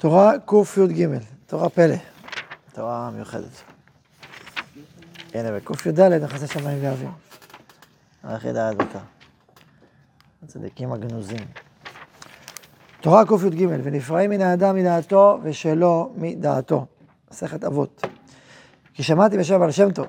תורה 0.00 0.32
קי"ג, 0.46 1.08
תורה 1.46 1.68
פלא, 1.68 1.94
תורה 2.72 3.10
מיוחדת. 3.10 3.62
הנה, 5.34 5.52
בקי"ד 5.52 6.00
נכנסי 6.00 6.46
שמיים 6.46 6.78
ואוויר. 6.82 7.08
היחידה 8.22 8.68
הדתה. 8.68 8.98
הצדיקים 10.42 10.92
הגנוזים. 10.92 11.38
תורה 13.00 13.26
קי"ג, 13.26 13.66
ונפרעים 13.82 14.30
מן 14.30 14.40
האדם 14.40 14.76
מדעתו 14.76 15.38
ושלא 15.42 16.10
מדעתו. 16.16 16.86
מסכת 17.30 17.64
אבות. 17.64 18.02
כי 18.94 19.02
שמעתי 19.02 19.38
בשם 19.38 19.60
בעל 19.60 19.70
שם 19.70 19.92
טוב. 19.92 20.06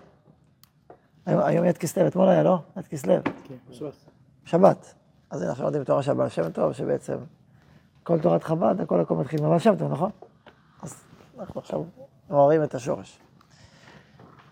היום, 1.25 1.65
יד 1.65 1.77
כסלו, 1.77 2.07
אתמול 2.07 2.29
היה, 2.29 2.43
לא? 2.43 2.59
יד 2.77 2.87
כסלו. 2.87 3.15
כן, 3.23 3.55
שבת. 3.71 3.93
שבת. 4.45 4.93
אז 5.29 5.43
אנחנו 5.43 5.63
לומדים 5.63 5.83
תורה 5.83 6.03
של 6.03 6.13
בעל 6.13 6.29
שם 6.29 6.49
טוב, 6.49 6.73
שבעצם 6.73 7.17
כל 8.03 8.19
תורת 8.19 8.43
חב"ד, 8.43 8.81
הכל 8.81 8.99
הכל 8.99 9.15
מתחיל 9.15 9.41
מבעל 9.41 9.59
שם 9.59 9.75
טוב, 9.75 9.91
נכון? 9.91 10.11
אז 10.81 11.03
אנחנו 11.39 11.59
עכשיו 11.61 11.83
מעוררים 12.29 12.63
את 12.63 12.75
השורש. 12.75 13.19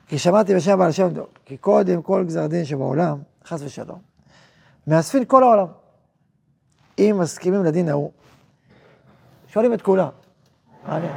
כי 0.07 0.17
שמעתי 0.17 0.55
בשם 0.55 0.79
בעל 0.79 0.91
שם 0.91 1.13
טוב, 1.15 1.27
כי 1.45 1.57
קודם 1.57 2.01
כל 2.01 2.23
גזר 2.27 2.47
דין 2.47 2.65
שבעולם, 2.65 3.17
חס 3.45 3.61
ושלום, 3.61 3.99
מאספין 4.87 5.25
כל 5.25 5.43
העולם. 5.43 5.67
אם 6.99 7.17
מסכימים 7.19 7.63
לדין 7.63 7.89
ההוא, 7.89 8.11
שואלים 9.47 9.73
את 9.73 9.81
כולם. 9.81 10.09
מעניין. 10.87 11.11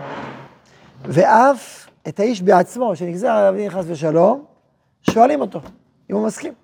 ואף 1.02 1.88
את 2.08 2.20
האיש 2.20 2.42
בעצמו, 2.42 2.96
שנגזר 2.96 3.28
עליו 3.28 3.54
דין 3.60 3.70
חס 3.70 3.84
ושלום, 3.88 4.44
שואלים 5.10 5.40
אותו, 5.40 5.60
אם 6.10 6.14
הוא 6.16 6.26
מסכים. 6.26 6.54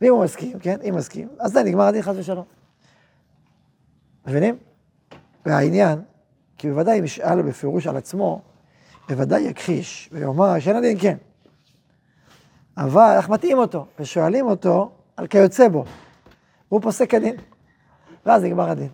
ואם 0.00 0.12
הוא 0.12 0.24
מסכים, 0.24 0.58
כן, 0.58 0.78
אם 0.88 0.94
מסכים, 0.96 1.28
אז 1.40 1.52
זה 1.52 1.62
נגמר 1.62 1.84
הדין 1.84 2.02
חס 2.02 2.14
ושלום. 2.16 2.44
מבינים? 4.30 4.56
והעניין, 5.46 6.00
כי 6.58 6.70
בוודאי 6.70 6.98
אם 6.98 7.04
ישאל 7.04 7.42
בפירוש 7.42 7.86
על 7.86 7.96
עצמו, 7.96 8.40
בוודאי 9.08 9.40
יכחיש 9.40 10.10
ויאמר 10.12 10.58
שאין 10.58 10.76
הדין 10.76 10.98
כן. 11.00 11.16
אבל 12.76 13.14
איך 13.16 13.28
מטעים 13.28 13.58
אותו, 13.58 13.86
ושואלים 14.00 14.46
אותו 14.46 14.90
על 15.16 15.26
כיוצא 15.26 15.68
בו. 15.68 15.84
והוא 16.70 16.82
פוסק 16.82 17.10
כדין, 17.10 17.36
ואז 18.26 18.44
נגמר 18.44 18.70
הדין. 18.70 18.88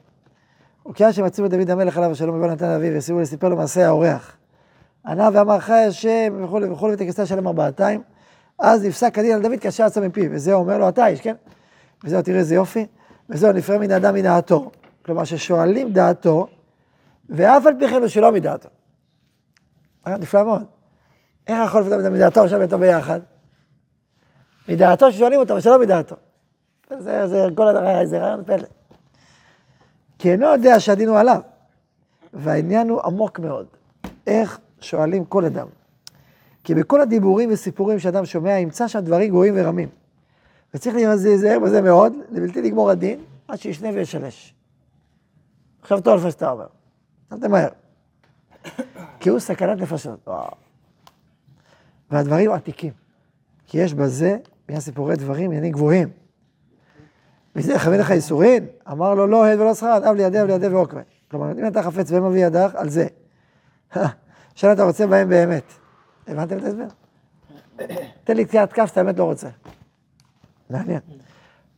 וכיוון 0.90 1.12
שמצאו 1.12 1.46
את 1.46 1.50
דוד 1.50 1.70
המלך 1.70 1.96
עליו 1.96 2.10
השלום 2.10 2.36
ובא 2.36 2.46
נתן 2.46 2.70
אביו, 2.70 2.96
וסיפרו 2.96 3.20
לסיפר 3.20 3.48
לו 3.48 3.56
מעשה 3.56 3.86
האורח. 3.86 4.36
ענה 5.06 5.28
ואמר 5.32 5.58
חי 5.58 5.84
השם 5.88 6.44
וכולי 6.44 6.70
וכולי 6.70 6.94
ותכסה 6.94 7.26
שלם 7.26 7.46
ארבעתיים. 7.46 8.02
אז 8.58 8.84
נפסק 8.84 9.18
הדין 9.18 9.34
על 9.34 9.42
דוד 9.42 9.60
כאשר 9.60 9.86
יצא 9.86 10.00
מפיו, 10.00 10.30
וזה 10.30 10.52
אומר 10.52 10.78
לו 10.78 10.88
אתה 10.88 11.06
איש, 11.06 11.20
כן? 11.20 11.34
וזהו 12.04 12.22
תראה 12.22 12.38
איזה 12.38 12.54
יופי, 12.54 12.86
וזהו 13.30 13.52
נפרע 13.52 13.78
מן 13.78 13.90
האדם 13.90 14.14
מדעתו. 14.14 14.70
כלומר 15.06 15.24
ששואלים 15.24 15.92
דעתו, 15.92 16.46
ואף 17.28 17.66
על 17.66 17.74
פי 17.78 17.88
כן 17.88 18.00
הוא 18.00 18.08
שלא 18.08 18.32
מדעתו. 18.32 18.68
היה 20.04 20.16
נפלא 20.16 20.44
מאוד. 20.44 20.64
איך 21.46 21.58
יכול 21.66 21.80
לפתור 21.80 22.10
מדעתו 22.10 22.44
עכשיו 22.44 22.62
איתו 22.62 22.78
ביחד? 22.78 23.20
מדעתו 24.68 25.12
ששואלים 25.12 25.40
אותו, 25.40 25.52
אבל 25.52 25.60
שלא 25.60 25.80
מדעתו. 25.80 26.16
זה, 26.98 27.26
זה 27.26 27.46
כל 27.54 27.68
הדבר, 27.68 28.06
זה 28.06 28.18
רעיון 28.18 28.44
פלא. 28.44 28.66
כי 30.18 30.32
אינו 30.32 30.46
יודע 30.46 30.80
שהדין 30.80 31.08
הוא 31.08 31.18
עליו. 31.18 31.40
והעניין 32.32 32.88
הוא 32.88 33.00
עמוק 33.04 33.38
מאוד. 33.38 33.66
איך 34.26 34.58
שואלים 34.80 35.24
כל 35.24 35.44
אדם. 35.44 35.66
כי 36.64 36.74
בכל 36.74 37.00
הדיבורים 37.00 37.52
וסיפורים 37.52 37.98
שאדם 37.98 38.24
שומע, 38.24 38.58
ימצא 38.58 38.88
שם 38.88 39.00
דברים 39.00 39.30
גרועים 39.30 39.54
ורמים. 39.56 39.88
וצריך 40.74 40.96
להיזהר 40.96 41.58
בזה 41.58 41.82
מאוד, 41.82 42.12
לבלתי 42.30 42.62
לגמור 42.62 42.90
הדין, 42.90 43.20
עד 43.48 43.58
שישנה 43.58 43.88
וישלש. 43.94 44.55
עכשיו 45.86 46.00
טוב 46.00 46.16
לפני 46.18 46.30
שאתה 46.30 46.50
אומר. 46.50 46.66
אל 47.32 47.40
תמהר. 47.40 47.68
כי 49.20 49.28
הוא 49.28 49.38
סכנת 49.38 49.78
נפשות. 49.78 50.28
והדברים 52.10 52.52
עתיקים. 52.52 52.92
כי 53.66 53.78
יש 53.78 53.94
בזה, 53.94 54.36
בעניין 54.66 54.80
סיפורי 54.80 55.16
דברים, 55.16 55.44
עניינים 55.44 55.72
גבוהים. 55.72 56.08
וזה 57.56 57.72
יכוון 57.72 57.98
לך 57.98 58.10
ייסורין? 58.10 58.66
אמר 58.90 59.14
לו 59.14 59.26
לא 59.26 59.46
הד 59.46 59.60
ולא 59.60 59.74
שכרת, 59.74 60.02
אב 60.02 60.14
לידי 60.14 60.42
אב 60.42 60.46
לידי 60.46 60.68
ועוקבי. 60.68 61.00
כלומר, 61.30 61.52
אם 61.52 61.66
אתה 61.66 61.82
חפץ 61.82 62.12
מביא 62.12 62.46
ידך, 62.46 62.74
על 62.74 62.88
זה. 62.88 63.06
עכשיו 64.52 64.72
אתה 64.72 64.82
רוצה 64.82 65.06
בהם 65.06 65.28
באמת. 65.28 65.72
הבנתם 66.26 66.58
את 66.58 66.62
ההסבר? 66.64 66.86
תן 68.24 68.36
לי 68.36 68.44
קציעת 68.44 68.72
כף 68.72 68.86
שאתה 68.86 69.04
באמת 69.04 69.18
לא 69.18 69.24
רוצה. 69.24 69.48
מעניין. 70.70 71.00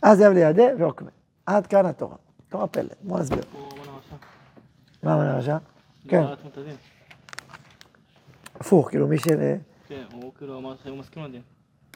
אז 0.03 0.21
יב 0.21 0.33
לידי 0.33 0.67
ועוקבי. 0.79 1.11
עד 1.47 1.67
כאן 1.67 1.87
התורה. 1.87 2.17
תורה 2.49 2.67
פלא. 2.67 2.95
בוא 3.03 3.19
נסביר. 3.19 3.43
מה 5.03 5.15
אמר 5.15 5.23
הרשע? 5.23 5.57
כן. 6.09 6.23
הפוך, 8.61 8.89
כאילו 8.89 9.09
מי 9.09 9.19
של... 9.19 9.55
כן, 9.89 10.05
הוא 10.13 10.33
כאילו 10.39 10.59
אמר 10.59 10.75
שהוא 10.83 10.99
מסכים 10.99 11.25
לדין. 11.25 11.43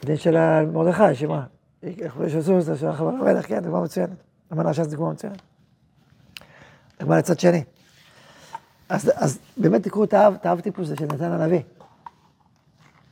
דין 0.05 0.17
של 0.17 0.65
מרדכי, 0.65 1.15
שמה? 1.15 1.45
איך 1.83 2.17
שעשו 2.27 2.57
את 2.57 2.63
זה, 2.63 2.77
של 2.77 2.87
החבר 2.87 3.09
המלך, 3.09 3.47
כן, 3.47 3.59
דוגמה 3.59 3.81
מצוינת. 3.81 4.17
אמר 4.53 4.67
הרשע 4.67 4.83
זו 4.83 4.91
דוגמה 4.91 5.11
מצוינת. 5.11 5.41
דוגמה 6.99 7.17
לצד 7.17 7.39
שני. 7.39 7.63
אז, 8.89 9.39
באמת 9.57 9.83
תקראו 9.83 10.03
את 10.03 10.13
האב, 10.13 10.59
טיפוס 10.59 10.85
הזה 10.85 10.95
של 10.95 11.05
נתן 11.05 11.31
הנביא. 11.31 11.61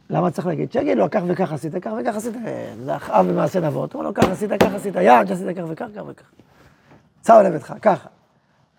למה 0.09 0.31
צריך 0.31 0.47
להגיד? 0.47 0.71
שיגיד 0.71 0.97
לו, 0.97 1.09
כך 1.11 1.21
וכך 1.27 1.51
עשית, 1.51 1.75
כך 1.75 1.91
וכך 2.01 2.15
עשית, 2.15 2.35
אה, 2.45 2.73
זה 2.85 2.95
אחאב 2.95 3.25
במעשה 3.27 3.59
נבות. 3.59 3.93
הוא 3.93 3.99
אומר 3.99 4.09
לו, 4.09 4.15
כך 4.15 4.29
עשית, 4.29 4.51
כך 4.59 4.73
עשית, 4.73 4.95
יעד 4.95 5.27
שעשית 5.27 5.57
כך 5.57 5.63
וכך, 5.69 5.85
כך 5.95 6.03
וכך. 6.07 6.25
צר 7.21 7.43
לביתך, 7.43 7.73
ככה. 7.81 8.09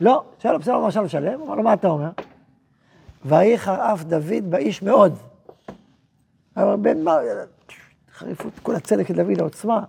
לא, 0.02 0.24
שאל 0.38 0.58
בסדר, 0.58 0.74
הוא 0.74 0.86
עכשיו 0.86 1.08
שלם, 1.08 1.42
אמר 1.42 1.54
לו, 1.54 1.62
מה 1.62 1.74
אתה 1.74 1.88
אומר? 1.88 2.10
ויחר 3.24 3.92
אף 3.92 4.04
דוד 4.04 4.50
באיש 4.50 4.82
מאוד. 4.82 5.18
אבל 6.56 6.76
בן 6.76 7.02
מה, 7.02 7.16
חריפות, 8.12 8.52
כל 8.62 8.74
הצדק 8.74 9.08
של 9.08 9.14
דוד, 9.14 9.40
העוצמה. 9.40 9.84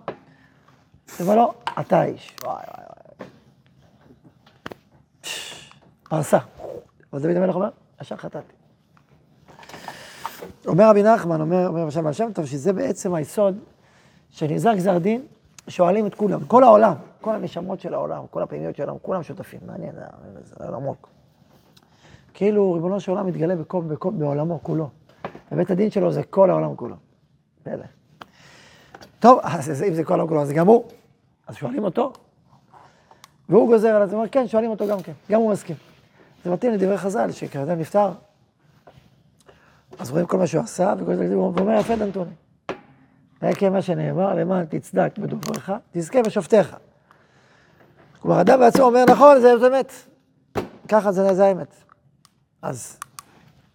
אומר 1.19 1.35
לו, 1.35 1.53
אתה 1.79 1.99
האיש. 1.99 2.35
וואי 2.43 2.53
וואי 2.53 2.85
וואי. 3.19 3.29
פרסה. 6.03 6.37
אבל 7.13 7.21
דוד 7.21 7.35
המלך 7.35 7.55
אומר, 7.55 7.69
ישר 8.01 8.17
חטאתי. 8.17 8.53
אומר 10.67 10.89
רבי 10.89 11.03
נחמן, 11.03 11.41
אומר, 11.41 11.89
בעל 12.03 12.13
שם 12.13 12.33
טוב, 12.33 12.45
שזה 12.45 12.73
בעצם 12.73 13.13
היסוד, 13.13 13.57
שנגזר 14.29 14.73
גזר 14.73 14.97
דין, 14.97 15.21
שואלים 15.67 16.07
את 16.07 16.15
כולם, 16.15 16.45
כל 16.45 16.63
העולם, 16.63 16.93
כל 17.21 17.35
הנשמות 17.35 17.79
של 17.79 17.93
העולם, 17.93 18.23
כל 18.29 18.43
הפנימיות 18.43 18.75
של 18.75 18.83
העולם, 18.83 18.99
כולם 19.01 19.23
שותפים, 19.23 19.59
מעניין, 19.65 19.95
זה 19.95 20.55
זה 20.59 20.75
עמוק. 20.75 21.09
כאילו 22.33 22.73
ריבונו 22.73 22.99
של 22.99 23.11
עולם 23.11 23.27
מתגלה 23.27 23.55
בכל, 23.55 23.81
בכל, 23.81 24.11
בעולמו 24.11 24.59
כולו. 24.63 24.89
ובית 25.51 25.71
הדין 25.71 25.91
שלו 25.91 26.11
זה 26.11 26.23
כל 26.23 26.49
העולם 26.49 26.75
כולו. 26.75 26.95
פלא. 27.63 27.85
טוב, 29.19 29.39
אז 29.43 29.83
אם 29.87 29.93
זה 29.93 30.03
כל 30.03 30.13
העולם 30.13 30.27
כולו, 30.27 30.41
אז 30.41 30.47
זה 30.47 30.53
גם 30.53 30.67
הוא. 30.67 30.83
אז 31.47 31.55
שואלים 31.55 31.83
אותו, 31.83 32.13
והוא 33.49 33.67
גוזר 33.67 33.95
על 33.95 34.09
זה, 34.09 34.15
אומר, 34.15 34.27
כן, 34.27 34.47
שואלים 34.47 34.69
אותו 34.69 34.87
גם 34.87 35.01
כן, 35.01 35.11
גם 35.31 35.41
הוא 35.41 35.51
מסכים. 35.51 35.75
זה 36.43 36.51
מתאים 36.51 36.71
לדברי 36.71 36.97
חז"ל, 36.97 37.31
שכשאדם 37.31 37.79
נפטר, 37.79 38.11
אז 39.99 40.11
רואים 40.11 40.25
כל 40.25 40.37
מה 40.37 40.47
שהוא 40.47 40.63
עשה, 40.63 40.93
והוא 41.05 41.53
אומר, 41.59 41.79
יפה 41.79 41.95
דנטוני. 41.95 42.31
ועקב 43.43 43.69
מה 43.69 43.81
שנאמר, 43.81 44.33
למען 44.33 44.65
תצדק 44.65 45.17
בדוברך, 45.17 45.71
תזכה 45.91 46.21
בשופטיך. 46.21 46.75
כלומר, 48.19 48.41
אדם 48.41 48.59
בעצמו 48.59 48.85
אומר, 48.85 49.05
נכון, 49.09 49.39
זה 49.41 49.53
אמת. 49.67 49.91
ככה 50.87 51.11
זה, 51.11 51.33
זה 51.33 51.45
האמת. 51.45 51.75
אז, 52.61 52.99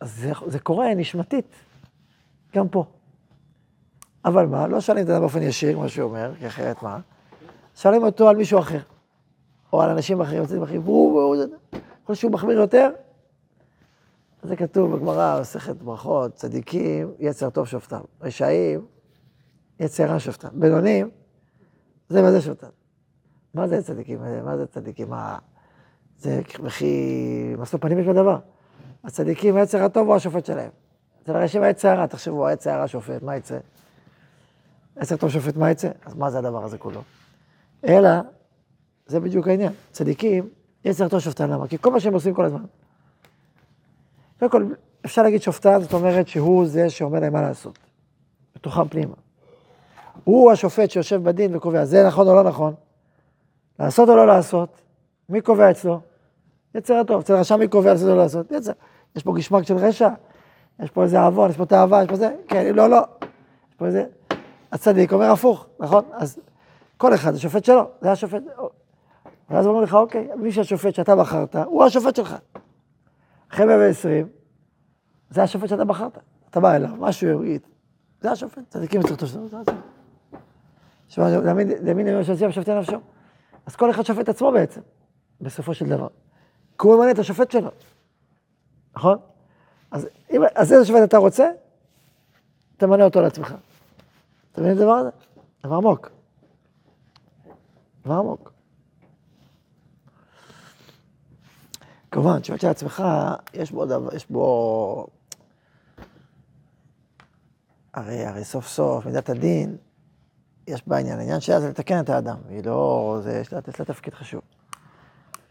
אז 0.01 0.17
זה, 0.17 0.33
זה 0.47 0.59
קורה 0.59 0.95
נשמתית, 0.95 1.55
גם 2.56 2.69
פה. 2.69 2.84
אבל 4.25 4.47
מה, 4.47 4.67
לא 4.67 4.81
שואלים 4.81 5.05
את 5.05 5.09
האדם 5.09 5.21
באופן 5.21 5.43
ישיר, 5.43 5.75
כמו 5.75 5.89
שהוא 5.89 6.09
אומר, 6.11 6.33
כי 6.39 6.47
אחרת 6.47 6.83
מה? 6.83 6.99
שואלים 7.76 8.03
אותו 8.03 8.29
על 8.29 8.37
מישהו 8.37 8.59
אחר, 8.59 8.81
או 9.73 9.82
על 9.82 9.91
אנשים 9.91 10.20
אחרים, 10.20 10.47
צדיקים 10.47 10.62
אחרים, 10.62 10.82
והוא, 10.85 11.19
והוא, 11.19 11.37
יכול 12.03 12.15
שהוא 12.15 12.32
מחמיר 12.32 12.59
יותר. 12.59 12.91
זה 14.43 14.56
כתוב 14.56 14.97
בגמרא, 14.97 15.41
מסכת 15.41 15.76
ברכות, 15.76 16.35
צדיקים, 16.35 17.12
יצר 17.19 17.50
טוב 17.50 17.67
שופטם. 17.67 18.00
רשעים, 18.20 18.98
יצר 19.81 20.05
רע 20.05 20.19
שופטם. 20.19 20.49
בינונים, 20.53 21.11
זה 22.09 22.25
וזה 22.25 22.41
שופטם. 22.41 22.69
מה 23.55 23.69
זה 23.69 23.83
צדיקים? 23.83 24.19
מה 24.45 24.57
זה 24.57 24.67
צדיקים? 24.67 25.11
מה... 25.11 25.39
זה 26.19 26.41
וכי... 26.65 27.55
משוא 27.59 27.79
פנים 27.79 27.99
יש 27.99 28.07
בדבר. 28.07 28.39
הצדיקים, 29.05 29.57
היצר 29.57 29.83
הטוב 29.83 30.07
הוא 30.07 30.17
השופט 30.17 30.45
שלהם. 30.45 30.71
אצל 31.23 31.37
הרשעים 31.37 31.63
היצר 31.63 31.89
הרע, 31.89 32.07
תחשבו, 32.07 32.47
היצר 32.47 32.71
הרע 32.71 32.89
שופט, 32.89 33.23
מה 33.23 33.37
יצא? 33.37 33.59
יצר 35.03 35.17
טוב 35.17 35.31
שופט, 35.31 35.57
מה 35.57 35.71
יצא? 35.71 35.89
אז 36.05 36.15
מה 36.15 36.31
זה 36.31 36.39
הדבר 36.39 36.65
הזה 36.65 36.79
כולו? 36.79 37.03
אלא, 37.85 38.11
זה 39.07 39.21
בדיוק 39.21 39.49
העניין. 39.49 39.73
צדיקים, 39.91 40.49
יצר 40.85 41.09
טוב 41.09 41.21
שופטן, 41.21 41.51
למה? 41.51 41.69
כי 41.69 41.79
כל 41.79 41.91
מה 41.91 42.01
שהם 42.01 42.15
עושים 42.15 42.35
כל 42.35 42.45
הזמן. 42.45 42.65
קודם 44.39 44.51
כל, 44.51 44.75
אפשר 45.05 45.23
להגיד 45.23 45.43
שופטן, 45.43 45.81
זאת 45.81 45.93
אומרת 45.93 46.29
שהוא 46.29 46.67
זה 46.67 46.91
שאומר 46.91 47.21
להם 47.21 47.33
מה 47.33 47.43
לעשות. 47.43 47.79
בתוכם 48.55 48.89
פנימה. 48.89 49.15
הוא 50.25 50.53
השופט 50.53 50.91
שיושב 50.91 51.23
בדין 51.23 51.56
וקובע, 51.56 51.85
זה 51.85 52.06
נכון 52.06 52.29
או 52.29 52.35
לא 52.35 52.43
נכון? 52.43 52.75
לעשות 53.79 54.09
או 54.09 54.17
לא 54.17 54.26
לעשות? 54.26 54.81
מי 55.29 55.41
קובע 55.41 55.70
אצלו? 55.70 56.00
יצר 56.75 56.94
הטוב, 56.94 57.20
אצל 57.20 57.35
רשע 57.35 57.56
מי 57.56 57.69
קובע 57.69 57.93
לעשות 57.93 58.09
או 58.09 58.15
לא 58.15 58.23
לעשות, 58.23 58.53
יצר. 58.53 58.73
יש 59.17 59.23
פה 59.23 59.32
גשמק 59.37 59.62
של 59.62 59.76
רשע, 59.76 60.09
יש 60.81 60.91
פה 60.91 61.03
איזה 61.03 61.20
עוון, 61.20 61.50
יש 61.50 61.56
פה 61.56 61.67
תאווה, 61.67 62.03
יש 62.03 62.09
פה 62.09 62.17
זה, 62.17 62.35
כן, 62.49 62.75
לא, 62.75 62.91
לא. 62.91 63.00
יש 63.70 63.75
פה 63.76 63.87
איזה... 63.87 64.05
הצדיק 64.73 65.12
אומר 65.12 65.31
הפוך, 65.31 65.67
נכון? 65.81 66.05
אז 66.12 66.38
כל 66.97 67.15
אחד, 67.15 67.35
השופט 67.35 67.65
שלו, 67.65 67.82
זה 68.00 68.12
השופט. 68.12 68.43
ואז 69.50 69.67
אומרים 69.67 69.85
לך, 69.85 69.94
אוקיי, 69.94 70.29
מי 70.37 70.53
שהשופט 70.53 70.94
שאתה 70.94 71.17
בחרת, 71.17 71.56
הוא 71.56 71.85
השופט 71.85 72.17
שלך. 72.17 72.37
אחרי 73.53 73.67
120, 73.67 74.29
זה 75.31 75.43
השופט 75.43 75.69
שאתה 75.69 75.85
בחרת. 75.85 76.19
אתה 76.50 76.61
בא 76.61 76.76
אליו, 76.76 76.91
משהו 76.99 77.44
יגיד, 77.44 77.61
זה 78.20 78.31
השופט, 78.31 78.62
צדיקים 78.69 79.00
יצטרכו 79.00 79.26
זה 79.26 79.38
השופט. 79.41 79.98
שמע, 81.08 81.28
למין 81.28 81.70
ימים 81.87 82.25
שעושים 82.25 82.52
שופטי 82.52 82.75
נפשו. 82.75 82.96
אז 83.66 83.76
כל 83.76 83.90
אחד 83.90 84.02
שופט 84.02 84.28
עצמו 84.28 84.52
בעצם, 84.52 84.81
בסופו 85.40 85.75
של 85.75 85.87
דבר. 85.87 86.08
כי 86.78 86.87
הוא 86.87 86.96
ממנה 86.96 87.10
את 87.10 87.19
השופט 87.19 87.50
שלו, 87.50 87.70
נכון? 88.96 89.19
אז, 89.90 90.08
אם, 90.31 90.40
אז 90.55 90.72
איזה 90.72 90.84
שופט 90.84 91.02
אתה 91.05 91.19
רוצה, 91.19 91.50
תמנה 92.76 93.05
אותו 93.05 93.20
לעצמך. 93.20 93.55
אתה 94.52 94.60
מבין 94.60 94.72
את 94.72 94.78
הדבר 94.78 94.93
הזה? 94.93 95.10
דבר 95.66 95.75
עמוק. 95.75 96.10
דבר 98.05 98.14
עמוק. 98.14 98.52
כמובן, 102.10 102.44
שופט 102.44 102.60
של 102.60 102.69
עצמך, 102.69 103.02
יש 103.55 103.72
בו 103.72 103.87
דבר, 103.87 104.14
יש 104.16 104.26
בו... 104.31 105.06
הרי, 107.94 108.26
הרי 108.26 108.44
סוף 108.44 108.69
סוף, 108.69 109.06
מידת 109.06 109.28
הדין, 109.28 109.76
יש 110.69 110.88
בה 110.88 110.97
עניין. 110.97 111.19
העניין 111.19 111.41
שלה 111.41 111.61
זה 111.61 111.69
לתקן 111.69 112.00
את 112.00 112.11
האדם, 112.11 112.37
היא 112.49 112.65
לא... 112.65 113.19
זה, 113.23 113.38
יש 113.38 113.53
לה, 113.53 113.61
יש 113.69 113.81
לה 113.81 113.85
תפקיד 113.85 114.15
חשוב. 114.15 114.41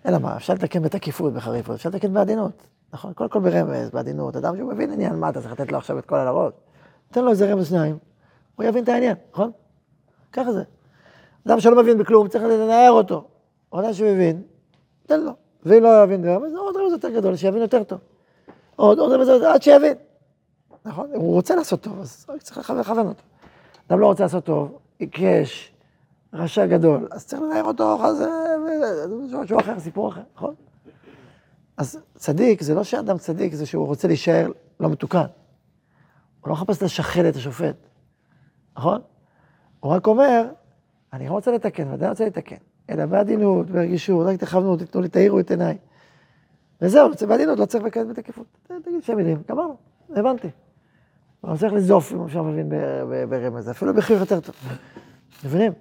אלא 0.05 0.17
מה, 0.17 0.37
אפשר 0.37 0.53
לתקן 0.53 0.81
בתקיפות, 0.81 1.33
בחריפות, 1.33 1.75
אפשר 1.75 1.89
לתקן 1.89 2.13
בעדינות. 2.13 2.63
נכון? 2.93 3.13
קודם 3.13 3.29
כל 3.29 3.39
ברמז, 3.39 3.89
בעדינות. 3.89 4.35
אדם 4.35 4.57
שהוא 4.57 4.73
מבין 4.73 4.91
עניין, 4.91 5.15
מה 5.15 5.29
אתה 5.29 5.41
צריך 5.41 5.51
לתת 5.51 5.71
לו 5.71 5.77
עכשיו 5.77 5.99
את 5.99 6.05
כל 6.05 6.15
הראש? 6.15 6.53
תן 7.11 7.23
לו 7.23 7.31
איזה 7.31 7.53
רמז 7.53 7.67
שניים, 7.67 7.97
הוא 8.55 8.65
יבין 8.65 8.83
את 8.83 8.89
העניין, 8.89 9.15
נכון? 9.33 9.51
ככה 10.33 10.51
זה. 10.51 10.63
אדם 11.47 11.59
שלא 11.59 11.81
מבין 11.81 11.97
בכלום, 11.97 12.27
צריך 12.27 12.43
לנער 12.43 12.91
אותו. 12.91 13.27
אדם 13.71 13.93
שמבין, 13.93 14.41
תן 15.05 15.21
לו. 15.21 15.31
ואם 15.65 15.83
לא 15.83 16.03
יבין 16.03 16.25
רמז, 16.25 16.53
עוד 16.53 16.77
רמז 16.77 16.91
יותר 16.91 17.09
גדול, 17.09 17.35
שיבין 17.35 17.61
יותר 17.61 17.83
טוב. 17.83 17.99
עוד, 18.75 18.99
עוד 18.99 19.11
רמז 19.11 19.29
עד 19.29 19.61
שיבין. 19.61 19.97
נכון? 20.85 21.09
הוא 21.13 21.33
רוצה 21.33 21.55
לעשות 21.55 21.81
טוב, 21.81 21.99
אז 21.99 22.25
צריך 22.39 22.69
לכוון 22.69 23.07
אותו. 23.07 23.23
אדם 23.87 23.99
לא 23.99 24.07
רוצה 24.07 24.23
לעשות 24.23 24.45
טוב, 24.45 24.79
עיקש, 24.99 25.73
רשע 26.33 26.65
גדול, 26.65 27.07
אז 27.11 27.27
צריך 27.27 27.41
לנער 27.41 27.63
אותו, 27.63 28.05
אז 28.05 28.17
זה 29.29 29.37
משהו 29.37 29.59
אחר, 29.59 29.79
סיפור 29.79 30.09
אחר, 30.09 30.21
נכון? 30.35 30.55
אז 31.77 31.99
צדיק, 32.15 32.61
זה 32.61 32.75
לא 32.75 32.83
שאדם 32.83 33.17
צדיק, 33.17 33.53
זה 33.53 33.65
שהוא 33.65 33.87
רוצה 33.87 34.07
להישאר 34.07 34.51
לא 34.79 34.89
מתוקן. 34.89 35.25
הוא 36.41 36.49
לא 36.49 36.53
מחפש 36.53 36.83
לשחד 36.83 37.25
את 37.25 37.35
השופט, 37.35 37.75
נכון? 38.77 39.01
הוא 39.79 39.91
רק 39.91 40.07
אומר, 40.07 40.47
אני 41.13 41.27
לא 41.27 41.31
רוצה 41.31 41.51
לתקן, 41.51 41.93
ודאי 41.93 42.09
רוצה 42.09 42.25
לתקן, 42.25 42.55
אלא 42.89 43.05
בעדינות, 43.05 43.69
ברגישות, 43.69 44.27
רק 44.27 44.39
תכוונו, 44.39 44.77
תתנו 44.77 45.01
לי, 45.01 45.09
תאירו 45.09 45.39
את 45.39 45.51
עיניי. 45.51 45.77
וזהו, 46.81 47.09
בעדינות, 47.27 47.59
לא 47.59 47.65
צריך 47.65 47.83
לקיים 47.83 48.09
בתקיפות. 48.09 48.45
תגיד 48.63 49.03
שתי 49.03 49.15
מילים, 49.15 49.41
גמרנו, 49.49 49.77
הבנתי. 50.09 50.47
לא 51.43 51.55
צריך 51.57 51.73
לזוף, 51.73 52.13
אם 52.13 52.25
אפשר 52.25 52.41
להבין 52.41 52.69
ברמז, 53.29 53.69
אפילו 53.69 53.93
בחיוך 53.93 54.19
יותר 54.19 54.39
טוב. 54.39 54.55
מבינים? 55.45 55.71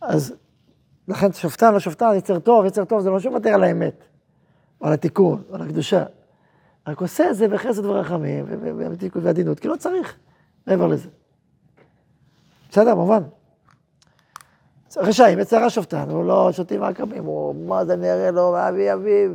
אז 0.00 0.34
לכן 1.08 1.32
שופטן, 1.32 1.72
לא 1.72 1.80
שופטן, 1.80 2.14
יצר 2.16 2.38
טוב, 2.38 2.64
יצר 2.64 2.84
טוב, 2.84 3.00
זה 3.00 3.10
לא 3.10 3.20
שהוא 3.20 3.32
מוותר 3.32 3.50
על 3.50 3.62
האמת, 3.62 4.04
או 4.80 4.86
על 4.86 4.92
התיקון, 4.92 5.42
או 5.50 5.54
על 5.54 5.62
הקדושה. 5.62 6.04
רק 6.86 7.00
עושה 7.00 7.30
את 7.30 7.36
זה 7.36 7.48
בחסד 7.48 7.84
ורחמים, 7.84 8.44
ובתיקון 8.48 9.24
ועדינות, 9.24 9.60
כי 9.60 9.68
לא 9.68 9.76
צריך 9.76 10.16
מעבר 10.66 10.86
לזה. 10.86 11.08
בסדר, 12.70 12.94
מובן. 12.94 13.22
רשעים, 14.96 15.38
יצר 15.38 15.64
השופטן, 15.64 16.10
הוא 16.10 16.24
לא 16.24 16.52
שותים 16.52 16.82
עקבים, 16.82 17.24
הוא 17.24 17.54
מה 17.66 17.84
זה 17.84 17.96
נראה 17.96 18.30
לו 18.30 18.52
מאבי 18.52 18.92
אביו, 18.92 19.30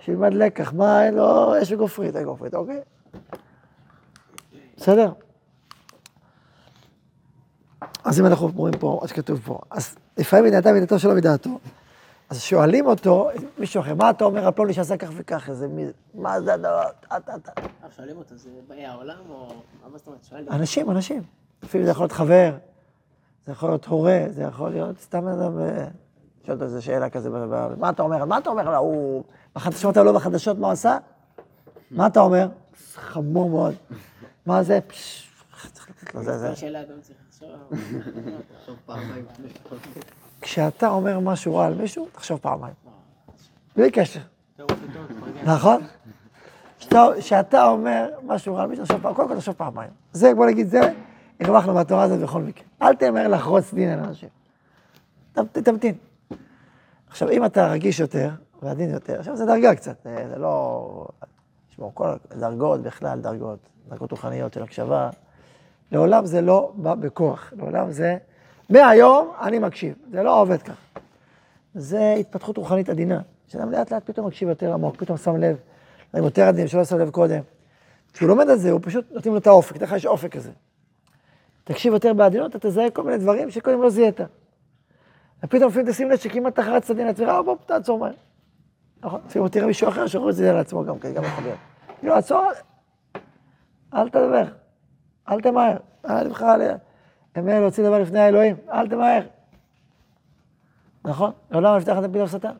שילמד 0.00 0.34
לקח, 0.34 0.72
מה 0.72 1.06
אין 1.06 1.14
לו, 1.14 1.62
אש 1.62 1.72
וגופרית, 1.72 2.16
אין 2.16 2.24
גופרית, 2.24 2.54
אוקיי? 2.54 2.80
בסדר? 4.78 5.12
אז 8.04 8.20
אם 8.20 8.26
אנחנו 8.26 8.50
רואים 8.56 8.74
פה, 8.78 8.98
מה 9.02 9.08
שכתוב 9.08 9.40
פה, 9.44 9.58
אז 9.70 9.96
לפעמים 10.16 10.44
מדעתה 10.44 10.72
מדעתו 10.72 10.98
שלא 10.98 11.14
מדעתו, 11.14 11.58
אז 12.30 12.40
שואלים 12.40 12.86
אותו, 12.86 13.30
מישהו 13.58 13.80
אחר, 13.80 13.94
מה 13.94 14.10
אתה 14.10 14.24
אומר 14.24 14.46
על 14.46 14.52
פלוני 14.52 14.72
שעשה 14.72 14.96
כך 14.96 15.08
וכך, 15.16 15.48
איזה 15.48 15.68
מי, 15.68 15.84
מה 16.14 16.40
זה 16.40 16.54
הדבר, 16.54 16.82
אתה, 17.16 17.34
אתה. 17.34 17.52
שואלים 17.96 18.16
אותו, 18.16 18.36
זה 18.36 18.50
באי 18.68 18.86
העולם 18.86 19.18
או... 19.30 19.48
מה 19.92 19.98
זאת 19.98 20.06
אומרת? 20.06 20.24
שואלים. 20.24 20.48
אנשים, 20.50 20.90
אנשים. 20.90 21.22
לפעמים 21.62 21.84
זה 21.84 21.90
יכול 21.90 22.02
להיות 22.02 22.12
חבר, 22.12 22.54
זה 23.46 23.52
יכול 23.52 23.68
להיות 23.68 23.86
הורה, 23.86 24.24
זה 24.28 24.42
יכול 24.42 24.70
להיות 24.70 25.00
סתם 25.00 25.28
אדם, 25.28 25.58
אה, 25.58 25.86
שואל 26.46 26.56
אותו 26.56 26.64
איזה 26.64 26.82
שאלה 26.82 27.10
כזה, 27.10 27.30
מה 27.78 27.90
אתה 27.90 28.02
אומר, 28.02 28.24
מה 28.24 28.38
אתה 28.38 28.50
אומר, 28.50 28.76
הוא, 28.76 29.24
בחדשות, 29.54 29.92
אתה 29.92 30.02
לא 30.02 30.12
בחדשות, 30.12 30.58
מה 30.58 30.66
הוא 30.66 30.72
עשה? 30.72 30.98
מה 31.90 32.06
אתה 32.06 32.20
אומר? 32.20 32.48
חמור 32.94 33.50
מאוד. 33.50 33.74
מה 34.48 34.62
זה? 34.62 34.78
כשאתה 40.40 40.88
אומר 40.88 41.20
משהו 41.20 41.56
רע 41.56 41.66
על 41.66 41.74
מישהו, 41.74 42.08
תחשוב 42.12 42.38
פעמיים. 42.38 42.74
בלי 43.76 43.90
קשר. 43.90 44.20
נכון? 45.44 45.80
כשאתה 47.18 47.68
אומר 47.68 48.10
משהו 48.22 48.54
רע 48.54 48.62
על 48.62 48.68
מישהו, 48.68 48.84
תחשוב 48.84 49.00
פעמיים. 49.00 49.16
קודם 49.16 49.28
כל 49.28 49.36
תחשוב 49.36 49.54
פעמיים. 49.54 49.90
זה, 50.12 50.34
בוא 50.34 50.46
נגיד, 50.46 50.68
זה, 50.68 50.80
הרווחנו 51.40 51.74
מהתורה 51.74 52.02
הזאת 52.02 52.20
בכל 52.20 52.42
מקרה. 52.42 52.64
אל 52.82 52.94
תאמר 52.94 53.28
לחרוץ 53.28 53.74
דין 53.74 53.88
על 53.88 53.98
אנשים. 53.98 54.28
תמתין. 55.52 55.94
עכשיו, 57.08 57.30
אם 57.30 57.44
אתה 57.44 57.68
רגיש 57.68 58.00
יותר, 58.00 58.30
ועדין 58.62 58.90
יותר, 58.90 59.18
עכשיו 59.18 59.36
זה 59.36 59.46
דרגה 59.46 59.74
קצת, 59.74 59.96
זה 60.04 60.36
לא... 60.36 61.06
תשמעו, 61.70 61.94
כל 61.94 62.08
הדרגות 62.30 62.82
בכלל, 62.82 63.20
דרגות, 63.20 63.58
דרגות 63.88 64.10
רוחניות 64.10 64.52
של 64.52 64.62
הקשבה, 64.62 65.10
לעולם 65.92 66.26
זה 66.26 66.40
לא 66.40 66.72
בא 66.74 66.94
בכוח, 66.94 67.52
לעולם 67.56 67.90
זה, 67.90 68.16
מהיום 68.70 69.32
אני 69.40 69.58
מקשיב, 69.58 69.94
זה 70.10 70.22
לא 70.22 70.40
עובד 70.40 70.62
ככה. 70.62 71.00
זה 71.74 72.14
התפתחות 72.20 72.56
רוחנית 72.56 72.88
עדינה, 72.88 73.20
שאדם 73.48 73.72
לאט 73.72 73.92
לאט 73.92 74.02
פתאום 74.04 74.26
מקשיב 74.26 74.48
יותר 74.48 74.72
עמוק, 74.72 74.96
פתאום 74.96 75.18
שם 75.18 75.36
לב, 75.36 75.56
דברים 76.10 76.24
יותר 76.24 76.42
עדינים 76.42 76.68
שלא 76.68 76.84
שם 76.84 76.98
לב 76.98 77.10
קודם. 77.10 77.40
כשהוא 78.12 78.28
לומד 78.28 78.50
על 78.50 78.58
זה, 78.58 78.70
הוא 78.70 78.80
פשוט 78.82 79.12
נותנים 79.12 79.34
לו 79.34 79.40
את 79.40 79.46
האופק, 79.46 79.82
לך 79.82 79.92
יש 79.92 80.06
אופק 80.06 80.32
כזה. 80.32 80.50
תקשיב 81.64 81.92
יותר 81.92 82.12
בעדינות, 82.14 82.56
אתה 82.56 82.68
תזהה 82.68 82.90
כל 82.90 83.02
מיני 83.02 83.18
דברים 83.18 83.50
שקודם 83.50 83.82
לא 83.82 83.90
זיהית. 83.90 84.20
ופתאום 85.44 85.68
לפעמים 85.68 85.90
תשים 85.90 86.10
לב 86.10 86.18
שכמעט 86.18 86.52
אתה 86.52 86.62
חרצת 86.62 86.96
דין 86.96 87.06
לעצמך, 87.06 87.28
בוא, 87.44 87.56
תעצור 87.66 87.98
מהר. 87.98 88.12
נכון? 89.02 89.20
תראה 89.50 89.66
מישהו 89.66 89.88
אחר 89.88 90.06
שיכול 90.06 90.28
לזה 90.28 90.52
לעצמו 90.52 90.84
גם 90.84 90.98
כן, 90.98 91.14
גם 91.14 91.24
לחבר. 91.24 91.54
כאילו, 92.00 92.14
עצור, 92.14 92.46
אל 93.94 94.08
תדבר, 94.08 94.44
אל 95.28 95.40
תמהר, 95.40 95.76
אל 96.08 96.28
תבחר 96.28 96.46
עליה. 96.46 96.76
אמר 97.38 97.60
להוציא 97.60 97.84
דבר 97.84 97.98
לפני 97.98 98.18
האלוהים, 98.18 98.56
אל 98.68 98.88
תמהר. 98.88 99.22
נכון? 101.04 101.32
לעולם 101.50 101.76
נפתח 101.76 101.96
את 101.98 102.04
הפתאום 102.04 102.26
שטן. 102.26 102.54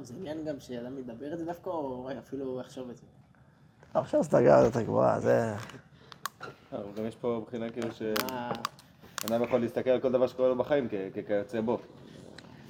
זה 0.00 0.14
עניין 0.18 0.44
גם 0.44 0.60
שאדם 0.60 0.96
מדבר 0.96 1.32
את 1.32 1.38
זה 1.38 1.44
דווקא, 1.44 1.70
או 1.70 2.08
אפילו 2.18 2.60
יחשוב 2.60 2.90
את 2.90 2.96
זה? 2.96 3.02
עכשיו 3.94 4.22
זה 4.22 4.30
דרגה 4.30 4.60
יותר 4.64 4.82
גבוהה, 4.82 5.20
זה... 5.20 5.54
אבל 6.72 6.82
גם 6.96 7.06
יש 7.06 7.16
פה 7.16 7.38
מבחינה 7.42 7.70
כאילו 7.70 7.92
ש... 7.92 8.02
אדם 9.26 9.42
יכול 9.42 9.60
להסתכל 9.60 9.90
על 9.90 10.00
כל 10.00 10.12
דבר 10.12 10.26
שקורה 10.26 10.48
לו 10.48 10.56
בחיים 10.56 10.88
ככיוצא 10.88 11.60
בו. 11.60 11.78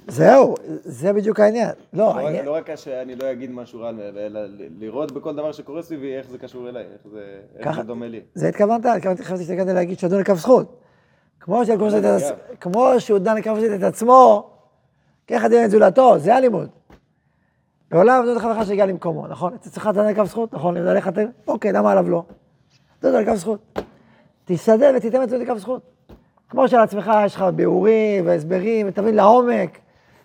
זהו, 0.09 0.55
זה 0.83 1.13
בדיוק 1.13 1.39
העניין. 1.39 1.69
לא, 1.93 2.05
לא 2.05 2.19
העניין... 2.19 2.45
לא 2.45 2.55
רק 2.55 2.75
שאני 2.75 3.15
לא 3.15 3.31
אגיד 3.31 3.51
משהו 3.51 3.81
רע, 3.81 3.89
אלא 4.17 4.39
לראות 4.79 5.11
בכל 5.11 5.35
דבר 5.35 5.51
שקורה 5.51 5.81
סביבי 5.81 6.17
איך 6.17 6.29
זה 6.29 6.37
קשור 6.37 6.69
אליי, 6.69 6.83
איך 6.83 7.01
זה 7.11 7.39
איך 7.55 7.75
זה 7.75 7.83
דומה 7.83 8.07
לי. 8.07 8.21
זה 8.35 8.47
התכוונת? 8.47 8.85
התכוונתי, 8.85 9.23
חשבתי 9.23 9.43
שהתכוונת 9.43 9.75
להגיד 9.75 9.97
דן 10.09 10.19
לכף 10.19 10.35
זכות. 10.35 10.75
כמו 11.39 11.65
שהוא 12.99 13.19
דן 13.19 13.37
לכף 13.37 13.51
זכות, 13.53 13.71
את 13.75 13.83
עצמו, 13.83 14.49
ככה 15.27 15.47
דין 15.47 15.65
את 15.65 15.71
זולתו, 15.71 16.19
זה 16.19 16.35
הלימוד. 16.35 16.69
בעולם 17.91 18.25
זאת 18.25 18.37
חברך 18.41 18.65
שהגיע 18.65 18.85
למקומו, 18.85 19.27
נכון? 19.27 19.53
אצלך 19.53 19.87
אתה 19.87 19.91
דן 19.91 20.09
לכף 20.09 20.25
זכות, 20.25 20.53
נכון? 20.53 20.77
אם 20.77 20.87
עליך 20.87 21.07
אתה... 21.07 21.21
אוקיי, 21.47 21.71
למה 21.71 21.91
עליו 21.91 22.09
לא? 22.09 22.23
דן 23.01 23.13
לכף 23.13 23.35
זכות. 23.35 23.79
תשתדל 24.45 24.93
ותיתן 24.97 25.23
את 25.23 25.29
זה 25.29 25.37
לכף 25.37 25.57
זכות. 25.57 25.81
כמו 26.49 26.67
שלעצמך 26.67 27.11
יש 27.25 27.35
לך 27.35 27.41
ביאורים 27.41 28.27
והסברים, 28.27 28.87
ותבין 28.87 29.15
לעומק, 29.15 29.79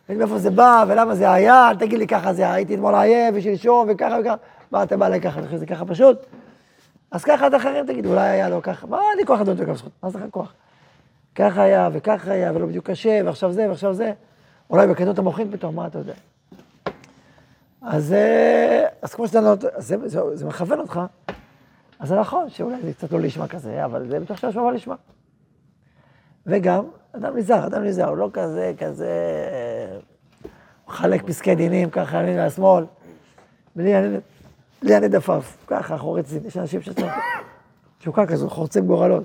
מאיפה 0.09 0.39
זה 0.39 0.51
בא 0.51 0.85
ולמה 0.89 1.15
זה 1.15 1.33
היה, 1.33 1.69
אל 1.71 1.77
תגיד 1.77 1.99
לי 1.99 2.07
ככה 2.07 2.33
זה, 2.33 2.53
הייתי 2.53 2.75
אתמול 2.75 2.95
עייף 2.95 3.35
ושלשום 3.39 3.89
וככה 3.91 4.17
וככה, 4.21 4.35
מה 4.71 4.83
אתה 4.83 4.97
בא 4.97 5.09
לככה, 5.09 5.39
אני 5.39 5.47
חושב 5.47 5.57
שזה 5.57 5.67
ככה 5.67 5.85
פשוט? 5.85 6.27
אז 7.11 7.25
ככה 7.25 7.47
עד 7.47 7.55
אחרים 7.55 7.87
תגיד, 7.87 8.07
אולי 8.07 8.29
היה 8.29 8.49
לו 8.49 8.63
ככה, 8.63 8.87
מה 8.87 8.99
לי 9.17 9.27
כוח 9.27 9.41
לדון 9.41 9.57
לכף 9.57 9.77
זכות, 9.77 9.93
מה 10.03 10.11
זה 10.11 10.19
לך 10.19 10.25
כוח? 10.31 10.53
ככה 11.35 11.63
היה 11.63 11.89
וככה 11.93 12.33
היה 12.33 12.53
ולא 12.55 12.67
בדיוק 12.67 12.91
קשה, 12.91 13.21
ועכשיו 13.25 13.53
זה 13.53 13.69
ועכשיו 13.69 13.95
זה, 13.95 14.13
אולי 14.71 14.87
בקטנות 14.87 15.19
המוחין 15.19 15.51
פתאום, 15.51 15.77
מה 15.77 15.87
אתה 15.87 15.99
יודע? 15.99 16.15
אז, 17.83 18.13
אה, 18.13 18.87
אז 19.03 19.15
כמו 19.15 19.29
שאתה. 19.29 19.55
זה, 19.79 20.09
זה, 20.09 20.21
זה 20.37 20.47
מכוון 20.47 20.81
אותך, 20.81 21.01
אז 21.99 22.09
זה 22.09 22.21
נכון 22.21 22.51
שאולי 22.51 22.77
זה 22.83 22.93
קצת 22.93 23.13
לא 23.13 23.21
לשמה 23.21 23.49
כזה, 23.49 23.85
אבל 23.85 24.09
זה 24.09 24.21
בטוח 24.21 24.37
שהשמע 24.37 24.73
לשמה. 24.73 24.95
וגם, 26.47 26.85
אדם 27.17 27.37
נזהר, 27.37 27.67
אדם 27.67 27.85
נזהר, 27.85 28.09
הוא 28.09 28.17
לא 28.17 28.29
כזה, 28.33 28.73
כזה... 28.79 29.09
אה, 29.53 29.99
מחלק 30.89 31.23
פסקי 31.27 31.55
דינים 31.55 31.91
ככה, 31.91 32.23
ימין 32.23 32.39
והשמאל, 32.39 32.85
בלי 33.77 33.99
אני 34.97 35.09
דפף, 35.09 35.57
ככה, 35.67 35.99
חורץ, 35.99 36.33
יש 36.47 36.57
אנשים 36.57 36.83
שצריך... 36.83 37.13
תשוקה 37.99 38.27
כזו, 38.27 38.51
חורצים 38.51 38.87
גורלות. 38.87 39.25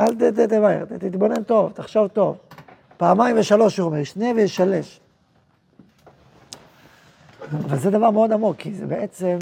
אל 0.00 0.14
ת- 0.14 0.22
ת- 0.22 0.38
תמהר, 0.48 0.84
ת- 0.84 0.92
תתבונן 0.92 1.42
טוב, 1.42 1.72
תחשוב 1.72 2.08
טוב. 2.08 2.36
פעמיים 2.96 3.36
ושלוש, 3.38 3.78
הוא 3.78 3.86
אומר, 3.86 4.04
שני 4.04 4.32
וישלש. 4.36 5.00
אבל 7.52 7.76
זה 7.76 7.90
דבר 7.90 8.10
מאוד 8.10 8.32
עמוק, 8.32 8.56
כי 8.56 8.74
זה 8.74 8.86
בעצם, 8.86 9.38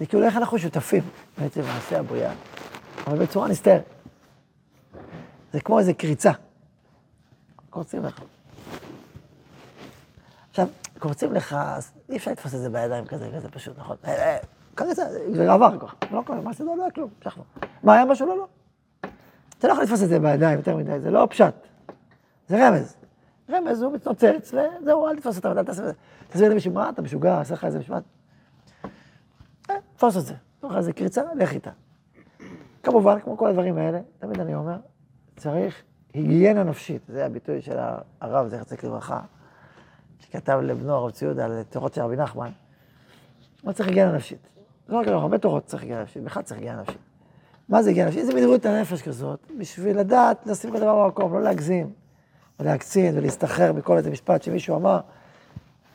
זה 0.00 0.06
כאילו 0.06 0.24
איך 0.24 0.36
אנחנו 0.36 0.58
שותפים 0.58 1.02
בעצם 1.38 1.60
בנושא 1.62 1.98
הבריאה, 1.98 2.32
אבל 3.06 3.18
בצורה 3.18 3.48
נסתרת. 3.48 3.82
זה 5.52 5.60
כמו 5.60 5.78
איזה 5.78 5.94
קריצה. 5.94 6.32
קורצים 7.70 8.04
לך. 8.04 8.22
עכשיו, 10.50 10.66
קורצים 10.98 11.32
לך, 11.32 11.56
אי 12.08 12.16
אפשר 12.16 12.30
לתפוס 12.30 12.54
את 12.54 12.60
זה 12.60 12.70
בידיים 12.70 13.04
כזה, 13.04 13.30
כזה 13.36 13.50
פשוט, 13.50 13.78
נכון? 13.78 13.96
אה, 14.04 14.14
אה, 14.14 14.38
קריצה, 14.74 15.02
זה 15.32 15.52
עבר 15.52 15.78
כבר, 15.78 15.88
לא 16.10 16.22
קורה, 16.26 16.40
מה 16.40 16.50
עשינו? 16.50 16.76
לא 16.76 16.82
היה 16.82 16.90
כלום, 16.90 17.10
המשכנו. 17.18 17.44
מה 17.82 17.94
היה 17.94 18.04
משהו? 18.04 18.26
לא, 18.26 18.38
לא. 18.38 18.46
אתה 19.58 19.68
לא 19.68 19.72
יכול 19.72 19.84
לתפוס 19.84 20.02
את 20.02 20.08
זה 20.08 20.18
בידיים 20.18 20.58
יותר 20.58 20.76
מדי, 20.76 21.00
זה 21.00 21.10
לא 21.10 21.26
פשט. 21.30 21.54
זה 22.48 22.68
רמז. 22.68 22.96
רמז 23.50 23.82
הוא 23.82 23.92
מתנוצץ, 23.92 24.54
וזהו, 24.54 25.08
אל 25.08 25.16
תתפוס 25.16 25.36
אותם, 25.36 25.48
אל 25.58 25.64
תעשה 25.64 25.82
את 25.82 25.86
זה. 25.86 25.92
תסביר 26.28 26.50
למישהו, 26.50 26.72
מה, 26.72 26.90
אתה 26.90 27.02
משוגע, 27.02 27.40
עשה 27.40 27.54
לך 27.54 27.64
איזה 27.64 27.78
משפט? 27.78 28.02
אה, 29.70 29.74
תפוס 29.96 30.16
את 30.16 30.26
זה. 30.26 30.34
תוך 30.60 30.76
איזה 30.76 30.92
קריצה, 30.92 31.22
לך 31.34 31.52
איתה. 31.52 31.70
כמובן, 32.82 33.20
כמו 33.20 33.36
כל 33.36 33.48
הדברים 33.48 33.78
האלה, 33.78 34.00
תמיד 34.18 34.40
אני 34.40 34.54
אומר, 34.54 34.76
צריך 35.40 35.82
היגיינה 36.14 36.62
נפשית. 36.62 37.02
זה 37.08 37.26
הביטוי 37.26 37.62
של 37.62 37.76
הרב, 38.20 38.48
זכר 38.48 38.64
צדיק 38.64 38.84
לברכה, 38.84 39.20
שכתב 40.18 40.58
לבנו 40.62 40.94
הרב 40.94 41.10
ציודה 41.10 41.44
על 41.44 41.62
תורות 41.70 41.94
של 41.94 42.00
רבי 42.00 42.16
נחמן. 42.16 42.50
מה 43.64 43.72
צריך 43.72 43.88
היגיינה 43.88 44.12
נפשית? 44.12 44.48
לא 44.88 44.98
רק 44.98 45.08
הרבה 45.08 45.38
תורות 45.38 45.66
צריך 45.66 45.82
היגיינה 45.82 46.02
נפשית, 46.02 46.22
בכלל 46.22 46.42
צריך 46.42 46.60
היגיינה 46.60 46.80
נפשית. 46.80 46.98
מה 47.68 47.82
זה 47.82 47.90
היגיינה 47.90 48.08
נפשית? 48.10 48.26
זה 48.26 48.34
מדברות 48.34 48.66
הנפש 48.66 49.02
כזאת, 49.02 49.46
בשביל 49.58 49.98
לדעת 49.98 50.46
לשים 50.46 50.70
כל 50.70 50.80
דבר 50.80 51.04
במקום, 51.04 51.32
לא 51.32 51.42
להגזים, 51.42 51.90
ולהקצין 52.60 53.18
ולהסתחרר 53.18 53.72
מכל 53.72 53.96
איזה 53.96 54.10
משפט 54.10 54.42
שמישהו 54.42 54.76
אמר. 54.76 55.00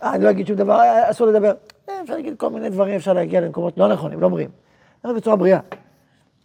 אה, 0.03 0.15
אני 0.15 0.23
לא 0.23 0.29
אגיד 0.29 0.47
שום 0.47 0.55
דבר, 0.55 0.81
אסור 1.09 1.27
לדבר. 1.27 1.53
אה, 1.89 2.01
אפשר 2.01 2.15
להגיד 2.15 2.37
כל 2.37 2.49
מיני 2.49 2.69
דברים, 2.69 2.95
אפשר 2.95 3.13
להגיע 3.13 3.41
למקומות 3.41 3.77
לא 3.77 3.93
נכונים, 3.93 4.19
לא 4.19 4.29
בריאים. 4.29 4.49
אבל 5.05 5.15
בצורה 5.15 5.35
בריאה. 5.35 5.59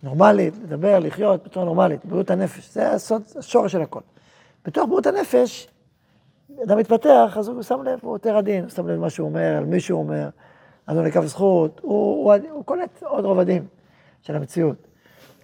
נורמלית, 0.02 0.54
לדבר, 0.62 0.98
לחיות 0.98 1.44
בצורה 1.44 1.66
נורמלית, 1.66 2.04
בריאות 2.04 2.30
הנפש, 2.30 2.72
זה 2.72 2.90
הסוד, 2.90 3.22
השורש 3.38 3.72
של 3.72 3.82
הכל. 3.82 4.00
בתוך 4.64 4.88
בריאות 4.88 5.06
הנפש, 5.06 5.68
אדם 6.64 6.78
מתפתח, 6.78 7.36
אז 7.38 7.48
הוא 7.48 7.62
שם 7.62 7.82
לב, 7.82 7.98
הוא 8.02 8.14
יותר 8.14 8.36
עדין, 8.36 8.62
הוא 8.62 8.70
שם 8.70 8.86
לב 8.88 8.96
למה 8.96 9.10
שהוא 9.10 9.28
אומר, 9.28 9.56
על 9.56 9.64
מי 9.64 9.80
שהוא 9.80 9.98
אומר, 9.98 10.28
אז 10.86 10.96
הוא 10.96 11.06
נקב 11.06 11.26
זכות, 11.26 11.80
הוא, 11.82 11.92
הוא, 11.92 12.34
הוא, 12.34 12.50
הוא 12.50 12.64
קולט 12.64 13.02
עוד 13.02 13.24
רבדים 13.24 13.66
של 14.22 14.36
המציאות. 14.36 14.76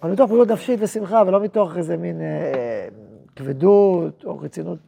אבל 0.01 0.11
מתוך 0.11 0.29
בריאות 0.29 0.47
נפשית 0.47 0.79
ושמחה, 0.83 1.23
ולא 1.27 1.39
מתוך 1.39 1.77
איזה 1.77 1.97
מין 1.97 2.21
אה, 2.21 2.87
כבדות 3.35 4.25
או 4.25 4.39
רצינות 4.39 4.79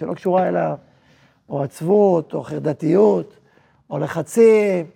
שלא 0.00 0.14
קשורה 0.14 0.48
אליו, 0.48 0.76
או 1.48 1.62
עצבות, 1.62 2.34
או 2.34 2.42
חרדתיות, 2.42 3.38
או 3.90 3.98
לחצים, 3.98 4.86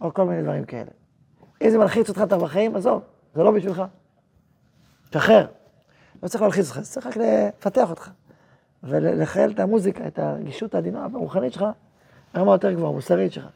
או 0.00 0.14
כל 0.14 0.24
מיני 0.24 0.42
דברים 0.42 0.64
כאלה. 0.64 0.90
אם 1.62 1.70
זה 1.70 1.78
מלחיץ 1.78 2.08
אותך 2.08 2.22
אתה 2.22 2.38
בחיים, 2.38 2.76
עזוב, 2.76 3.02
זה 3.34 3.42
לא 3.42 3.50
בשבילך. 3.50 3.82
תשחרר. 5.10 5.46
לא 6.22 6.28
צריך 6.28 6.42
להלחיץ 6.42 6.68
אותך, 6.68 6.80
צריך 6.80 7.06
רק 7.06 7.14
לפתח 7.16 7.90
אותך. 7.90 8.10
ולחייל 8.82 9.50
את 9.50 9.60
המוזיקה, 9.60 10.06
את 10.06 10.18
הרגישות 10.18 10.74
העדינה 10.74 11.04
הרוחנית 11.12 11.52
שלך, 11.52 11.64
ברמה 12.34 12.52
יותר 12.52 12.72
גבוהה, 12.72 12.92
מוסרית 12.92 13.32
שלך. 13.32 13.46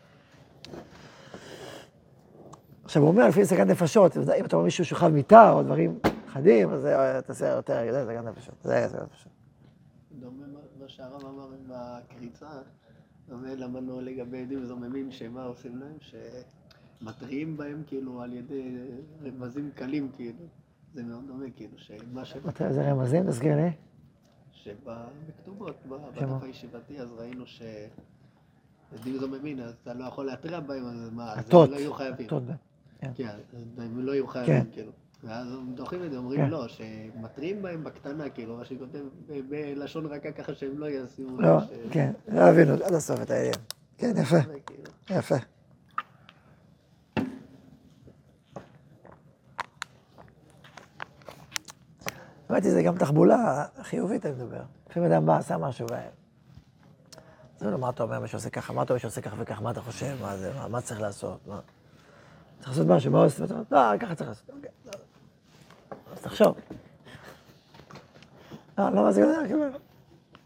עכשיו, 2.85 3.03
הוא 3.03 3.11
אומר, 3.11 3.29
לפי 3.29 3.45
סכנת 3.45 3.67
נפשות, 3.67 4.17
אם 4.17 4.45
אתה 4.45 4.57
אומר 4.57 4.65
מישהו 4.65 4.85
שוכב 4.85 5.09
מיטה 5.09 5.53
או 5.53 5.63
דברים 5.63 5.99
חדים, 6.29 6.71
אז 6.73 6.81
זה 6.81 7.21
תעשה 7.27 7.49
יותר, 7.49 7.93
זה 7.93 8.05
סכנת 8.07 8.25
נפשות. 8.25 8.55
זה 8.63 8.87
סכנת 8.89 9.03
נפשות. 9.03 9.33
דומה 10.21 10.47
מה- 10.81 10.89
שהרב 10.89 11.25
אמר 11.25 11.49
עם 11.53 11.71
הקריצה, 11.75 12.47
דומה 13.29 13.55
למנו 13.55 14.01
לגבי 14.01 14.43
עדים 14.43 14.65
זוממים, 14.65 15.11
שמה 15.11 15.43
עושים 15.45 15.77
להם, 15.77 15.97
שמתריעים 17.01 17.57
בהם 17.57 17.83
כאילו 17.87 18.23
על 18.23 18.33
ידי 18.33 18.79
רמזים 19.25 19.71
קלים 19.75 20.09
כאילו. 20.17 20.39
זה 20.95 21.03
מאוד 21.03 21.27
דומה 21.27 21.45
כאילו, 21.57 21.79
שמה 21.79 22.25
ש... 22.25 22.37
מתי 22.45 22.73
זה 22.73 22.91
רמזים? 22.91 23.27
תסגיר 23.27 23.57
לי. 23.57 23.71
שבכתובות, 24.53 25.77
ב- 25.89 25.97
שמה? 26.19 26.27
בדף 26.27 26.43
הישיבתי, 26.43 27.01
אז 27.01 27.09
ראינו 27.19 27.47
ש... 27.47 27.63
עדים 29.01 29.19
זוממים, 29.19 29.61
אז 29.61 29.75
אתה 29.83 29.95
לא 29.95 30.05
יכול 30.05 30.27
להתריע 30.27 30.61
בהם, 30.61 30.87
אז 30.87 31.11
מה, 31.13 31.33
אז. 31.33 31.45
הם 31.51 31.71
לא 31.71 31.77
יהיו 31.77 31.95
חייבים. 31.95 32.27
הטות. 32.27 32.43
כן, 33.15 33.29
אז 33.79 33.79
הם 33.79 34.01
לא 34.01 34.13
יהיו 34.13 34.27
חייבים, 34.27 34.65
כן. 34.65 34.71
כאילו. 34.73 34.93
ואז 35.25 35.53
הם 35.53 35.75
דוחים 35.75 36.05
את 36.05 36.11
זה, 36.11 36.17
אומרים 36.17 36.41
כן. 36.41 36.51
לא, 36.51 36.69
שמתריעים 36.69 37.63
בהם 37.63 37.85
בקטנה, 37.85 38.31
כאילו, 38.31 38.57
מה 38.57 38.65
שכותב 38.65 39.05
בלשון 39.49 40.07
רכה 40.07 40.33
ככה 40.33 40.55
שהם 40.55 40.79
לא 40.79 40.87
ישימו. 40.91 41.41
לא, 41.41 41.59
כן, 41.91 42.13
לא 42.29 42.41
הבינו 42.41 42.73
עד 42.73 42.93
הסוף 42.95 43.23
את 43.23 43.31
העניין. 43.31 43.55
כן, 43.99 44.13
יפה, 44.17 44.37
כאילו. 44.67 44.83
יפה. 45.11 45.37
היא, 52.49 52.71
זה 52.73 52.83
גם 52.83 52.99
תחבולה 52.99 53.65
חיובית, 53.83 54.27
אני 54.27 54.35
מדבר. 54.35 54.63
לפעמים 54.91 55.13
אדם 55.13 55.27
בא, 55.27 55.37
עשה 55.37 55.59
משהו, 55.59 55.87
ו... 55.91 55.95
זה 57.59 57.71
לא, 57.71 57.79
מה 57.79 57.91
אתה 57.91 58.03
אומר, 58.03 58.21
מי 58.21 58.29
שעושה 58.29 58.51
ככה, 58.51 58.73
מה 58.73 58.83
אתה 58.83 58.93
אומר 58.93 59.01
שעושה 59.01 59.21
ככה 59.21 59.37
וככה, 59.39 59.63
מה 59.63 59.71
אתה 59.71 59.81
חושב, 59.81 60.17
מה 60.21 60.37
זה, 60.37 60.53
מה, 60.55 60.69
מה 60.69 60.81
צריך 60.81 61.01
לעשות, 61.01 61.47
מה... 61.47 61.61
צריך 62.59 62.69
לעשות 62.69 62.87
משהו, 62.87 63.13
מה 63.13 63.23
עושים? 63.23 63.45
אתה 63.45 63.55
אומר, 63.55 63.65
לא, 63.71 63.99
ככה 63.99 64.15
צריך 64.15 64.29
לעשות. 64.29 64.51
אוקיי, 64.51 64.71
לא. 64.87 64.93
אז 66.13 66.21
תחשוב. 66.21 66.55
לא, 68.79 68.91
לא, 68.91 69.03
מה 69.03 69.13
זה 69.13 69.21
יודע, 69.21 69.39
כאילו, 69.47 69.65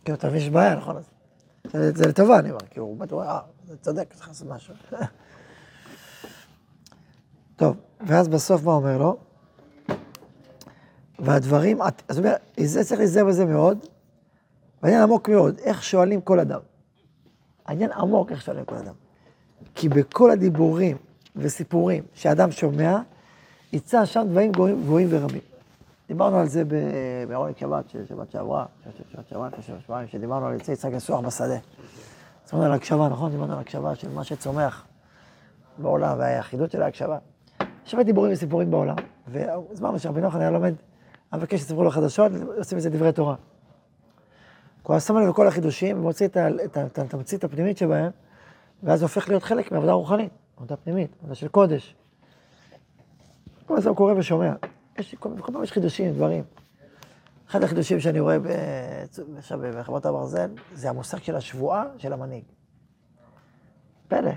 כאילו, 0.05 0.19
אתה 0.19 0.28
מבין 0.28 0.40
שיש 0.40 0.50
בעיה, 0.50 0.75
נכון? 0.75 0.97
זה, 1.73 2.07
לטובה, 2.09 2.38
אני 2.38 2.50
אומר, 2.50 2.61
כי 2.71 2.81
הוא 2.81 2.99
אומר, 3.11 3.28
אה, 3.28 3.40
זה 3.67 3.76
צודק, 3.76 4.12
צריך 4.14 4.28
לעשות 4.28 4.49
משהו. 4.49 4.75
טוב, 7.57 7.76
ואז 8.07 8.28
בסוף 8.28 8.62
מה 8.62 8.73
אומר 8.73 8.99
לו? 8.99 9.17
והדברים, 11.19 11.79
אז 11.83 12.19
הוא 12.19 12.27
אומר, 12.27 12.37
זה 12.61 12.85
צריך 12.85 12.99
להיזהר 12.99 13.25
בזה 13.25 13.47
מאוד, 13.47 13.79
והעניין 14.83 15.03
עמוק 15.03 15.29
מאוד, 15.29 15.59
איך 15.59 15.83
שואלים 15.83 16.21
כל 16.21 16.41
אדם. 16.41 16.61
העניין 17.67 17.93
עמוק 17.93 18.33
איך 18.33 18.43
שואלים 18.43 18.65
כל 18.65 18.75
אדם. 18.75 18.95
כי 19.75 19.89
בכל 19.89 20.31
הדיבורים 20.31 20.97
וסיפורים 21.37 22.03
שאדם 22.15 22.51
שומע, 22.51 22.99
יצא 23.73 24.05
שם 24.05 24.27
דברים 24.31 24.53
גבוהים, 24.53 24.83
גבוהים 24.83 25.09
ורבים. 25.11 25.41
דיברנו 26.09 26.37
על 26.39 26.47
זה 26.47 26.65
ב- 26.65 27.25
בעונג 27.29 27.57
שבת, 27.57 27.85
שבת 28.09 28.31
שעברה, 28.31 28.67
שבת 29.13 29.29
שעברה, 29.29 29.49
שבועיים, 29.87 30.09
שדיברנו 30.09 30.47
על 30.47 30.55
יצא 30.55 30.73
יצחק 30.73 30.91
יסוח 30.93 31.21
בשדה. 31.21 31.57
דיברנו 32.47 32.65
על 32.65 32.73
הקשבה, 32.73 33.09
נכון? 33.09 33.31
דיברנו 33.31 33.53
על 33.53 33.59
הקשבה 33.59 33.95
של 33.95 34.11
מה 34.11 34.25
שצומח 34.25 34.87
בעולם 35.79 36.19
והיחידות 36.19 36.71
של 36.71 36.83
ההקשבה. 36.83 37.19
יש 37.87 37.95
הרבה 37.95 38.05
דיבורים 38.05 38.33
וסיפורים 38.33 38.71
בעולם, 38.71 38.97
והסברנו 39.29 39.99
שרבי 39.99 40.21
נחמן 40.21 40.41
היה 40.41 40.51
לומד, 40.51 40.75
היה 41.32 41.40
מבקש 41.40 41.61
שסיפרו 41.61 41.85
לו 41.85 41.90
חדשות, 41.90 42.32
עושים 42.58 42.78
מזה 42.78 42.90
דברי 42.90 43.12
תורה. 43.12 43.35
הוא 44.82 44.94
היה 44.94 45.00
שם 45.00 45.16
לב 45.16 45.28
לכל 45.28 45.47
החידושים, 45.49 45.99
ומוציא 45.99 46.28
את 46.64 46.99
התמצית 46.99 47.44
הפנימית 47.44 47.78
שבהם, 47.78 48.11
ואז 48.82 49.02
הופך 49.02 49.28
להיות 49.28 49.42
חלק 49.42 49.73
מעבודה 49.73 49.92
רוחנית, 49.92 50.32
עבודה 50.56 50.76
פנימית, 50.76 51.11
עבודה 51.18 51.35
של 51.35 51.49
קודש. 51.49 51.97
כל 53.66 53.76
הזמן 53.76 53.94
קורא 53.94 54.12
ושומע. 54.12 54.52
יש, 54.99 55.14
כל, 55.14 55.28
כל 55.40 55.52
פעם 55.52 55.62
יש 55.62 55.73
חידושים, 55.73 56.12
דברים. 56.12 56.44
אחד 57.50 57.62
החידושים 57.62 58.00
שאני 58.00 58.20
רואה 58.20 58.37
עכשיו 59.38 59.61
בחברת 59.78 60.06
הברזל, 60.06 60.50
זה 60.73 60.88
המושג 60.88 61.18
של 61.18 61.37
השבועה 61.37 61.85
של 61.99 62.12
המנהיג. 62.12 62.44
פלא. 64.08 64.30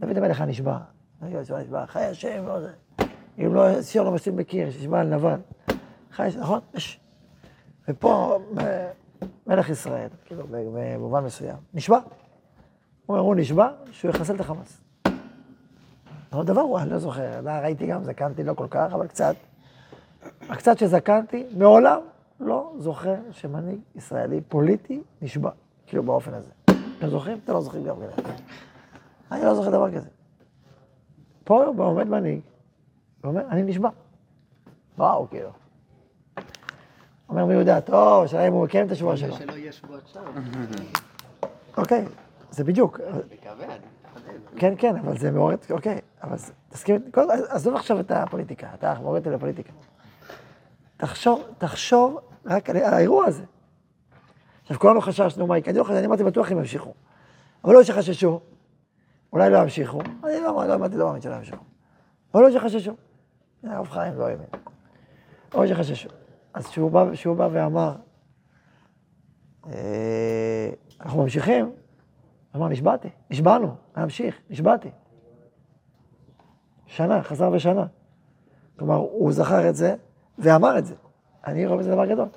דוד 0.00 0.16
המלך. 0.16 0.16
דוד 0.16 0.16
המלך 0.16 0.40
נשבע, 0.40 1.86
חי 1.86 2.00
השם, 2.04 2.46
לא 2.46 2.60
זה. 2.60 2.72
אם 3.38 3.54
לא, 3.54 3.82
סיור 3.82 4.04
לא 4.04 4.12
משלים 4.12 4.36
בקיר, 4.36 4.70
שנשבע 4.70 5.00
על 5.00 5.06
נבל. 5.06 5.40
חי, 6.12 6.28
נכון? 6.40 6.60
יש. 6.74 7.00
ופה, 7.88 8.38
מ- 8.54 8.58
מלך 9.46 9.70
ישראל, 9.70 10.08
כאילו, 10.24 10.44
במובן 10.50 11.24
מסוים, 11.24 11.56
נשבע. 11.74 11.96
הוא 11.96 12.04
אומר, 13.08 13.20
הוא 13.20 13.34
נשבע 13.34 13.68
שהוא 13.90 14.10
יחסל 14.10 14.34
את 14.34 14.40
החמאס. 14.40 14.80
עוד 16.32 16.46
דבר 16.46 16.60
הוא, 16.60 16.78
אני 16.78 16.90
לא 16.90 16.98
זוכר, 16.98 17.40
לא, 17.40 17.50
ראיתי 17.50 17.86
גם, 17.86 18.04
זקנתי 18.04 18.42
לא 18.42 18.54
כל 18.54 18.66
כך, 18.70 18.92
אבל 18.92 19.06
קצת. 19.06 19.34
הקצת 20.48 20.78
שזקנתי, 20.78 21.46
מעולם 21.56 22.00
לא 22.40 22.72
זוכר 22.78 23.14
שמנהיג 23.30 23.80
ישראלי 23.94 24.40
פוליטי 24.40 25.02
נשבע, 25.22 25.50
כאילו 25.86 26.02
באופן 26.02 26.34
הזה. 26.34 26.50
אתם 26.98 27.08
זוכרים? 27.08 27.38
אתם 27.44 27.52
לא 27.52 27.60
זוכרים 27.60 27.84
גם 27.84 27.96
כן. 28.16 28.22
אני 29.32 29.44
לא 29.44 29.54
זוכר 29.54 29.70
דבר 29.70 29.90
כזה. 29.94 30.08
פה 31.44 31.64
עומד 31.76 32.08
מנהיג, 32.08 32.40
ואומר, 33.24 33.42
אני 33.50 33.62
נשבע. 33.62 33.88
וואו, 34.98 35.28
כאילו. 35.30 35.50
אומר 37.28 37.44
מי 37.44 37.54
יודע, 37.54 37.80
טוב, 37.80 38.24
השאלה 38.24 38.48
אם 38.48 38.52
הוא 38.52 38.64
מקיים 38.64 38.86
את 38.86 38.92
השבועה 38.92 39.16
שלו. 39.16 39.36
שלא 39.36 39.52
יהיה 39.52 39.72
שבועת 39.72 40.08
שם. 40.08 40.20
אוקיי, 41.76 42.04
זה 42.50 42.64
בדיוק. 42.64 43.00
כן, 44.56 44.74
כן, 44.78 44.96
אבל 44.96 45.18
זה 45.18 45.30
מעורר, 45.30 45.54
אוקיי, 45.70 46.00
אבל 46.22 46.36
תסכים, 46.68 47.00
עזוב 47.48 47.74
עכשיו 47.76 48.00
את 48.00 48.10
הפוליטיקה, 48.10 48.68
אתה 48.74 48.94
מוריד 49.00 49.26
אותי 49.26 49.36
לפוליטיקה. 49.36 49.72
תחשוב, 50.96 51.42
תחשוב 51.58 52.18
רק 52.46 52.70
על 52.70 52.76
האירוע 52.76 53.26
הזה. 53.26 53.42
עכשיו, 54.62 54.78
כולנו 54.78 55.00
חששנו 55.00 55.46
מה 55.46 55.54
חשבתי, 55.56 55.98
אני 55.98 56.06
אמרתי 56.06 56.24
בטוח 56.24 56.50
הם 56.50 56.58
ימשיכו. 56.58 56.94
אבל 57.64 57.74
לא 57.74 57.82
שחששו, 57.82 58.40
אולי 59.32 59.50
לא 59.50 59.58
ימשיכו, 59.58 60.00
אני 60.00 60.40
לא 60.40 60.66
לא 60.68 60.74
אמרתי, 60.74 60.96
לא 60.96 61.06
מאמין 61.06 61.22
שלא 61.22 61.34
ימשיכו. 61.34 61.64
אבל 62.34 62.42
לא 62.42 62.50
שחששו. 62.50 62.92
הרב 63.64 63.88
חיים 63.88 64.14
לא 64.14 64.26
האמין. 64.26 64.46
או 65.54 65.68
שחששו. 65.68 66.08
אז 66.54 66.66
כשהוא 66.66 66.90
בא, 66.90 67.04
כשהוא 67.12 67.36
בא 67.36 67.48
ואמר, 67.52 67.96
אה, 69.66 70.70
אנחנו 71.00 71.22
ממשיכים, 71.22 71.72
אמר, 72.56 72.68
נשבעתי, 72.68 73.08
נשבענו, 73.30 73.74
להמשיך, 73.96 74.40
נשבעתי. 74.50 74.90
שנה, 76.86 77.22
חזר 77.22 77.50
בשנה. 77.50 77.86
כלומר, 78.78 78.94
הוא 78.94 79.32
זכר 79.32 79.68
את 79.68 79.76
זה 79.76 79.94
ואמר 80.38 80.78
את 80.78 80.86
זה. 80.86 80.94
אני 81.46 81.66
רואה 81.66 81.78
בזה 81.78 81.90
דבר 81.90 82.06
גדול. 82.06 82.28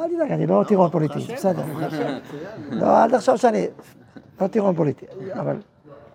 אל 0.00 0.08
תדאג, 0.08 0.32
אני 0.32 0.46
לא 0.46 0.64
טירון 0.68 0.90
פוליטי, 0.90 1.18
בסדר. 1.18 1.62
לא, 2.70 3.04
אל 3.04 3.10
תחשוב 3.10 3.36
שאני 3.36 3.66
לא 4.40 4.46
טירון 4.46 4.76
פוליטי. 4.76 5.06
אבל, 5.32 5.56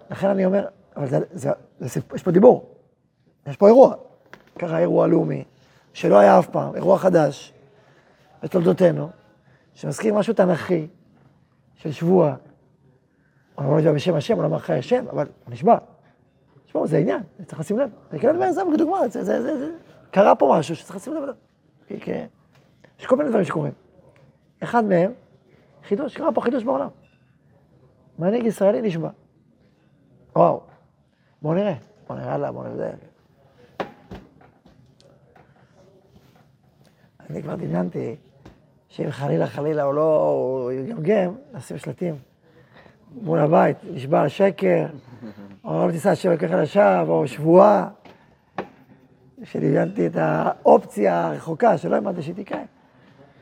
לכן 0.10 0.28
אני 0.28 0.46
אומר, 0.46 0.68
אבל 0.96 1.08
זה, 1.08 1.20
זה, 1.32 1.52
זה, 1.80 2.00
יש 2.16 2.24
פה 2.24 2.32
דיבור. 2.32 2.76
יש 3.48 3.58
פה 3.58 3.68
אירוע. 3.68 3.96
קרה 4.60 4.80
אירוע 4.80 5.08
לאומי, 5.08 5.44
שלא 5.94 6.20
היה 6.20 6.40
אף 6.40 6.48
פעם, 6.48 6.76
אירוע 6.76 6.98
חדש 6.98 7.54
בתולדותינו, 8.44 9.10
שמזכיר 9.74 10.14
משהו 10.14 10.34
תנכי 10.34 10.88
של 11.76 11.92
שבוע. 11.92 12.36
הוא 13.56 13.66
לא 13.66 13.78
נשבע 13.78 13.94
בשם 13.94 14.16
השם, 14.16 14.34
הוא 14.34 14.44
לא 14.44 14.48
אמר 14.48 14.60
חיי 14.60 14.80
השם, 14.80 15.06
אבל 15.12 15.28
הוא 15.46 15.54
נשבע. 15.54 15.78
תשמעו, 16.66 16.88
זה 16.88 16.98
עניין, 16.98 17.22
צריך 17.46 17.60
לשים 17.60 17.80
לב. 17.80 17.90
זה 18.12 18.20
כאילו 18.20 18.34
דבר 18.34 18.52
זה 18.52 18.62
כדוגמה, 18.74 19.08
זה, 19.08 19.24
זה, 19.24 19.42
זה, 19.42 19.58
זה, 19.60 19.72
קרה 20.12 20.36
פה 20.36 20.56
משהו 20.60 20.76
שצריך 20.76 20.96
לשים 20.96 21.14
לב 21.14 21.24
אליו. 21.24 21.36
יש 23.00 23.06
כל 23.06 23.16
מיני 23.16 23.30
דברים 23.30 23.46
שקורים. 23.46 23.74
אחד 24.64 24.84
מהם, 24.84 25.12
חידוש, 25.88 26.18
קרה 26.18 26.32
פה 26.32 26.42
חידוש 26.42 26.64
בעולם. 26.64 26.90
מנהיג 28.20 28.46
ישראלי 28.46 28.82
נשבע. 28.82 29.10
וואו, 30.36 30.62
בואו 31.42 31.54
נראה, 31.54 31.76
בואו 32.08 32.20
נראה 32.20 32.38
לה, 32.38 32.52
בואו 32.52 32.64
נראה. 32.68 33.09
אני 37.30 37.44
כבר 37.44 37.56
דמיינתי 37.56 38.16
שאם 38.88 39.12
חלילה 39.12 39.48
חלילה 39.48 39.84
הוא 39.84 39.94
לא, 39.94 40.70
יגמגם, 40.74 41.34
נשים 41.54 41.78
שלטים 41.78 42.16
מול 43.22 43.40
הבית, 43.40 43.78
נשבע 43.94 44.22
על 44.22 44.28
שקר, 44.28 44.86
או 45.64 45.88
לא 45.88 45.92
תישא 45.92 46.10
השם 46.10 46.32
לקחה 46.32 46.62
לשווא, 46.62 47.02
או 47.08 47.28
שבועה, 47.28 47.90
שדמיינתי 49.44 50.08
את 50.08 50.16
האופציה 50.16 51.28
הרחוקה, 51.28 51.78
שלא 51.78 51.96
האמנתי 51.96 52.22
שהיא 52.22 52.36
תקרה. 52.36 52.62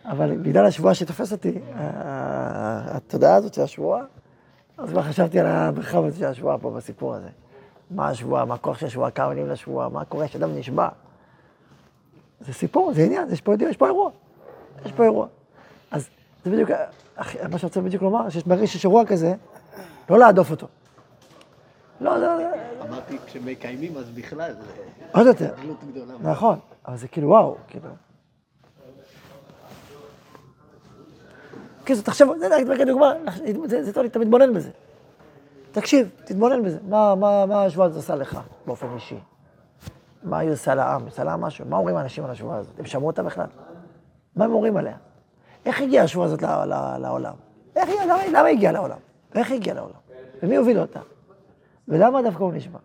אבל 0.05 0.37
בגלל 0.37 0.65
השבועה 0.65 0.93
שתופס 0.93 1.31
אותי, 1.31 1.59
התודעה 1.75 3.35
הזאת 3.35 3.53
של 3.53 3.61
השבועה, 3.61 4.03
אז 4.77 4.89
כבר 4.89 5.01
חשבתי 5.01 5.39
על 5.39 5.45
המרחב 5.45 6.03
הזה 6.03 6.19
של 6.19 6.25
השבועה 6.25 6.57
פה 6.57 6.71
בסיפור 6.71 7.15
הזה. 7.15 7.29
מה 7.91 8.07
השבועה, 8.07 8.45
מה 8.45 8.53
הכוח 8.53 8.77
של 8.77 8.85
השבועה, 8.85 9.11
כמה 9.11 9.29
מילים 9.29 9.47
לשבועה, 9.47 9.89
מה 9.89 10.05
קורה 10.05 10.27
כשאדם 10.27 10.55
נשבע. 10.55 10.87
זה 12.39 12.53
סיפור, 12.53 12.93
זה 12.93 13.03
עניין, 13.03 13.29
יש 13.31 13.41
פה, 13.41 13.53
יש 13.69 13.77
פה 13.77 13.85
אירוע. 13.85 14.11
יש 14.85 14.91
פה 14.91 15.03
אירוע. 15.03 15.27
אז 15.91 16.09
זה 16.45 16.51
בדיוק, 16.51 16.69
מה 17.17 17.23
שאני 17.33 17.49
רוצה 17.63 17.81
בדיוק 17.81 18.03
לומר, 18.03 18.29
שיש 18.29 18.47
ברגע 18.47 18.67
שיש 18.67 18.85
אירוע 18.85 19.05
כזה, 19.05 19.35
לא 20.09 20.19
להדוף 20.19 20.51
אותו. 20.51 20.67
לא, 22.01 22.17
לא, 22.17 22.39
לא, 22.39 22.47
אמרתי, 22.89 23.17
כשמקיימים 23.25 23.97
אז 23.97 24.09
בכלל, 24.09 24.53
זה 24.53 24.59
עוד 25.11 25.27
יותר. 25.27 25.53
נכון, 26.21 26.59
אבל 26.87 26.97
זה 26.97 27.07
כאילו 27.07 27.27
וואו, 27.27 27.55
כאילו. 27.67 27.89
כאילו, 31.85 32.01
תחשוב, 32.01 32.37
זה 32.37 32.47
רק 32.47 32.87
דוגמה, 32.87 33.13
זה 33.67 33.93
טוב 33.93 34.05
אתה 34.05 34.19
מתבונן 34.19 34.53
בזה. 34.53 34.69
תקשיב, 35.71 36.09
תתבונן 36.25 36.63
בזה. 36.63 36.79
מה 36.89 37.65
השבועה 37.65 37.87
הזאת 37.87 37.97
עושה 37.97 38.15
לך 38.15 38.39
באופן 38.65 38.87
אישי? 38.95 39.17
מה 40.23 40.39
היא 40.39 40.51
עושה 40.51 40.75
לעם? 40.75 41.01
היא 41.01 41.07
עושה 41.07 41.23
לעם 41.23 41.41
משהו? 41.41 41.65
מה 41.65 41.77
אומרים 41.77 41.95
האנשים 41.95 42.23
על 42.25 42.31
השבועה 42.31 42.57
הזאת? 42.57 42.79
הם 42.79 42.85
שמעו 42.85 43.07
אותה 43.07 43.23
בכלל? 43.23 43.47
מה 44.35 44.45
הם 44.45 44.51
אומרים 44.53 44.77
עליה? 44.77 44.97
איך 45.65 45.81
הגיעה 45.81 46.03
השבועה 46.03 46.27
הזאת 46.27 46.41
לעולם? 47.01 47.33
איך 47.75 47.89
למה, 48.05 48.27
למה 48.27 48.47
הגיעה 48.47 48.73
לעולם? 48.73 48.97
ואיך 49.35 49.51
הגיעה 49.51 49.75
לעולם? 49.75 49.99
ומי 50.43 50.55
הוביל 50.55 50.79
אותה? 50.79 50.99
ולמה 51.87 52.21
דווקא 52.21 52.43
הוא 52.43 52.53
נשמע? 52.53 52.79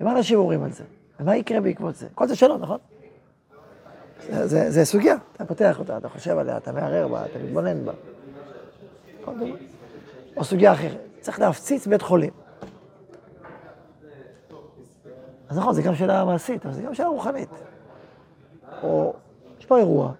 ומה 0.00 0.12
אנשים 0.12 0.38
אומרים 0.38 0.64
על 0.64 0.72
זה? 0.72 0.84
ומה 1.20 1.36
יקרה 1.36 1.60
בעקבות 1.60 1.94
זה? 1.94 2.08
כל 2.14 2.28
זה 2.28 2.36
שאלות, 2.36 2.60
נכון? 2.60 2.78
זה, 4.30 4.46
זה, 4.46 4.70
זה 4.70 4.84
סוגיה, 4.84 5.16
אתה 5.36 5.44
פותח 5.44 5.78
אותה, 5.78 5.96
אתה 5.96 6.08
חושב 6.08 6.38
עליה, 6.38 6.56
אתה 6.56 6.72
מערער 6.72 7.08
בה, 7.08 7.26
אתה 7.26 7.38
מתבונן 7.38 7.84
בה. 7.84 7.92
או 10.36 10.44
סוגיה 10.44 10.72
אחרת, 10.72 10.98
צריך 11.20 11.40
להפציץ 11.40 11.86
בית 11.86 12.02
חולים. 12.02 12.30
אז 15.48 15.58
נכון, 15.58 15.74
זה 15.74 15.82
גם 15.82 15.94
שאלה 15.94 16.24
מעשית, 16.24 16.66
אבל 16.66 16.74
זה 16.74 16.82
גם 16.82 16.94
שאלה 16.94 17.08
רוחנית. 17.08 17.48
או, 18.82 19.14
יש 19.58 19.66
פה 19.66 19.78
אירוע, 19.78 20.12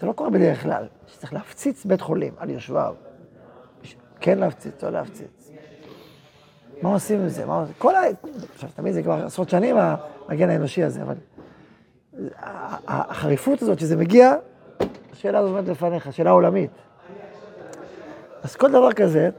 זה 0.00 0.06
לא 0.06 0.12
קורה 0.12 0.30
בדרך 0.30 0.62
כלל, 0.62 0.86
שצריך 1.06 1.32
להפציץ 1.32 1.84
בית 1.84 2.00
חולים 2.00 2.32
על 2.38 2.50
יושביו. 2.50 2.94
כן 4.20 4.38
להפציץ, 4.38 4.82
לא 4.82 4.90
להפציץ. 4.90 5.50
מה 6.82 6.92
עושים 6.92 7.20
עם 7.20 7.28
זה? 7.28 7.46
מה 7.46 7.60
עושים? 7.60 7.74
כל 7.78 7.94
ה... 7.94 8.00
עכשיו, 8.54 8.70
תמיד 8.74 8.92
זה 8.92 9.02
כבר 9.02 9.24
עשרות 9.26 9.48
שנים, 9.48 9.76
המגן 10.28 10.50
האנושי 10.50 10.82
הזה, 10.82 11.02
אבל... 11.02 11.14
החריפות 12.88 13.62
הזאת 13.62 13.78
שזה 13.78 13.96
מגיע, 13.96 14.34
השאלה 15.12 15.38
הזאת 15.38 15.50
עומדת 15.50 15.68
לפניך, 15.68 16.12
שאלה 16.12 16.30
עולמית. 16.30 16.70
אז 18.42 18.56
כל 18.56 18.70
דבר 18.70 18.92
כזה, 18.92 19.30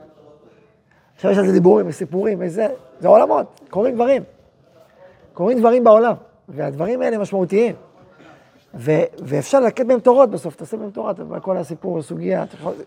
עכשיו 1.15 1.31
יש 1.31 1.37
על 1.37 1.45
זה 1.45 1.51
דיבורים 1.53 1.87
וסיפורים 1.87 2.37
וזה, 2.41 2.67
זה 2.99 3.07
עולמות, 3.07 3.61
קורים 3.69 3.95
דברים. 3.95 4.23
קורים 5.37 5.59
דברים 5.59 5.83
בעולם, 5.83 6.13
והדברים 6.49 7.01
האלה 7.01 7.17
משמעותיים. 7.17 7.75
ו- 8.75 9.03
ואפשר 9.19 9.59
לקט 9.59 9.85
בהם 9.85 9.99
תורות 9.99 10.29
בסוף, 10.29 10.55
תעשה 10.55 10.77
בהם 10.77 10.89
תורה, 10.89 11.13
כל 11.41 11.57
הסיפור, 11.57 12.01
סוגיה, 12.01 12.45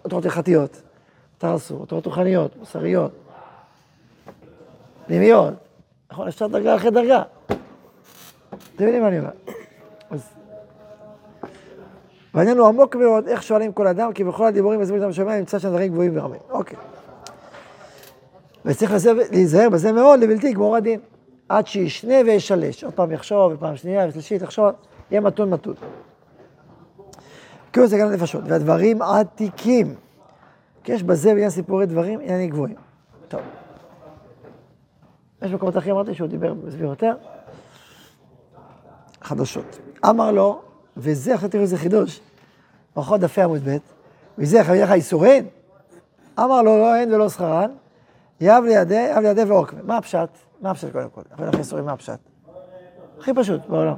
תורות 0.08 0.24
הלכתיות, 0.24 0.82
תרסו, 1.38 1.86
תורות 1.86 2.06
רוחניות, 2.06 2.56
מוסריות, 2.56 3.12
פנימיות, 5.06 5.54
נכון, 6.12 6.28
אפשר 6.28 6.46
דרגה 6.46 6.76
אחרי 6.76 6.90
דרגה. 6.90 7.22
אתם 7.46 8.84
יודעים 8.84 9.02
מה 9.02 9.08
אני 9.08 9.18
אומר. 9.18 9.30
אז... 10.10 10.28
והעניין 12.34 12.58
הוא 12.58 12.68
עמוק 12.68 12.96
מאוד, 12.96 13.28
איך 13.28 13.42
שואלים 13.42 13.72
כל 13.72 13.86
אדם, 13.86 14.12
כי 14.12 14.24
בכל 14.24 14.46
הדיבורים 14.46 14.80
וזמינות 14.80 15.06
המשמע 15.06 15.38
נמצא 15.38 15.58
שם 15.58 15.68
דברים 15.68 15.92
גבוהים 15.92 16.16
ורמים. 16.16 16.40
אוקיי. 16.50 16.76
וצריך 18.64 18.92
להיזהר 19.30 19.68
בזה 19.68 19.92
מאוד 19.92 20.20
לבלתי 20.20 20.48
יגמור 20.48 20.76
הדין. 20.76 21.00
עד 21.50 21.66
שישנה 21.66 22.14
וישלש. 22.26 22.84
עוד 22.84 22.94
פעם 22.94 23.12
יחשוב, 23.12 23.52
ופעם 23.52 23.76
שנייה 23.76 24.08
ושלישית 24.08 24.42
יחשוב, 24.42 24.70
יהיה 25.10 25.20
מתון 25.20 25.50
מתון. 25.50 25.74
כאילו 27.72 27.86
זה 27.86 27.98
גם 27.98 28.12
נפשות. 28.12 28.44
והדברים 28.46 29.02
עתיקים. 29.02 29.94
כי 30.84 30.92
יש 30.92 31.02
בזה 31.02 31.30
בעניין 31.30 31.50
סיפורי 31.50 31.86
דברים 31.86 32.20
עניינים 32.20 32.50
גבוהים. 32.50 32.74
טוב. 33.28 33.40
יש 35.42 35.52
מקומות 35.52 35.76
אחרים, 35.76 35.94
אמרתי 35.94 36.14
שהוא 36.14 36.28
דיבר, 36.28 36.54
הסביר 36.68 36.86
יותר. 36.86 37.14
חדשות. 39.22 39.78
אמר 40.04 40.30
לו, 40.30 40.60
וזה, 40.96 41.34
עכשיו 41.34 41.48
תראו 41.48 41.62
איזה 41.62 41.76
חידוש, 41.76 42.20
ברכות 42.96 43.20
דפי 43.20 43.42
עמוד 43.42 43.60
ב', 43.68 43.76
וזה 44.38 44.64
חייב 44.64 44.84
לך 44.84 44.92
איסורין? 44.92 45.46
אמר 46.38 46.62
לו, 46.62 46.78
לא 46.78 46.96
אין 46.96 47.14
ולא 47.14 47.28
שכרן, 47.28 47.70
יב 48.40 48.64
לידי, 48.64 49.12
יב 49.16 49.18
לידי 49.18 49.44
ועוקמה. 49.44 49.80
מה 49.82 49.96
הפשט? 49.96 50.49
מה 50.60 50.70
הפשט 50.70 50.92
קודם 50.92 51.10
כל? 51.10 51.20
חייב 51.36 51.48
לך 51.48 51.58
איסורים, 51.58 51.84
מה 51.84 51.92
הפשט? 51.92 52.18
הכי 53.18 53.34
פשוט 53.34 53.66
בעולם. 53.66 53.96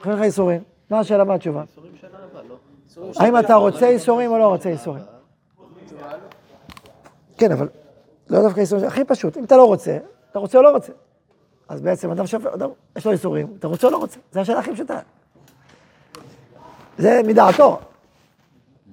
חייב 0.00 0.16
לך 0.16 0.22
איסורים. 0.22 0.62
מה 0.90 0.98
השאלה, 0.98 1.24
מה 1.24 1.34
התשובה? 1.34 1.62
לא? 2.48 2.56
האם 3.16 3.38
אתה 3.38 3.54
רוצה 3.54 3.88
איסורים 3.88 4.30
או 4.30 4.38
לא 4.38 4.48
רוצה 4.48 4.68
איסורים? 4.68 5.02
כן, 7.38 7.52
אבל 7.52 7.68
לא 8.30 8.42
דווקא 8.42 8.60
איסורים, 8.60 8.86
הכי 8.86 9.04
פשוט, 9.04 9.36
אם 9.36 9.44
אתה 9.44 9.56
לא 9.56 9.64
רוצה, 9.64 9.98
אתה 10.30 10.38
רוצה 10.38 10.58
או 10.58 10.62
לא 10.62 10.70
רוצה. 10.70 10.92
אז 11.68 11.80
בעצם 11.80 12.10
אדם 12.10 12.26
שווה, 12.26 12.54
אדם, 12.54 12.70
יש 12.96 13.06
לו 13.06 13.12
איסורים, 13.12 13.56
אתה 13.58 13.66
רוצה 13.66 13.86
או 13.86 13.92
לא 13.92 13.96
רוצה? 13.96 14.18
זו 14.32 14.40
השאלה 14.40 14.58
הכי 14.58 14.72
פשוטה. 14.72 14.98
זה 16.98 17.20
מדעתו. 17.26 17.78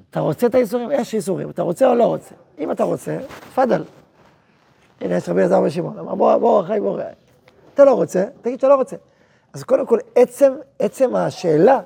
אתה 0.10 0.20
רוצה 0.20 0.48
את 0.48 0.56
האיסורים? 0.56 0.92
יש 0.92 1.14
איסורים. 1.14 1.50
אתה 1.50 1.62
רוצה 1.62 1.90
או 1.90 1.96
לא 1.96 2.04
רוצה? 2.04 2.36
אם 2.60 2.72
אתה 2.72 2.84
רוצה, 2.84 3.18
תפאדל. 3.40 3.84
הנה, 5.02 5.16
יש 5.16 5.30
רבי 5.30 5.40
אלעזר 5.40 5.62
ושמעון, 5.66 6.00
אמר, 6.00 6.16
בוא, 6.16 6.38
בוא, 6.38 6.62
אחי, 6.62 6.80
בוא, 6.80 7.00
אתה 7.74 7.86
לא 7.86 7.94
רוצה, 7.94 8.26
תגיד 8.42 8.60
שאתה 8.60 8.68
לא 8.68 8.76
רוצה. 8.76 8.96
אז 9.54 9.64
קודם 9.64 9.86
כל, 9.86 10.00
עצם, 10.16 10.54
עצם 10.80 11.16
השאלה, 11.16 11.80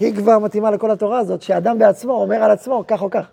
היא 0.00 0.16
כבר 0.16 0.38
מתאימה 0.38 0.70
לכל 0.70 0.90
התורה 0.90 1.18
הזאת, 1.18 1.42
שאדם 1.42 1.78
בעצמו 1.78 2.12
אומר 2.12 2.36
על 2.36 2.50
עצמו 2.50 2.84
כך 2.88 3.02
או 3.02 3.10
כך. 3.10 3.26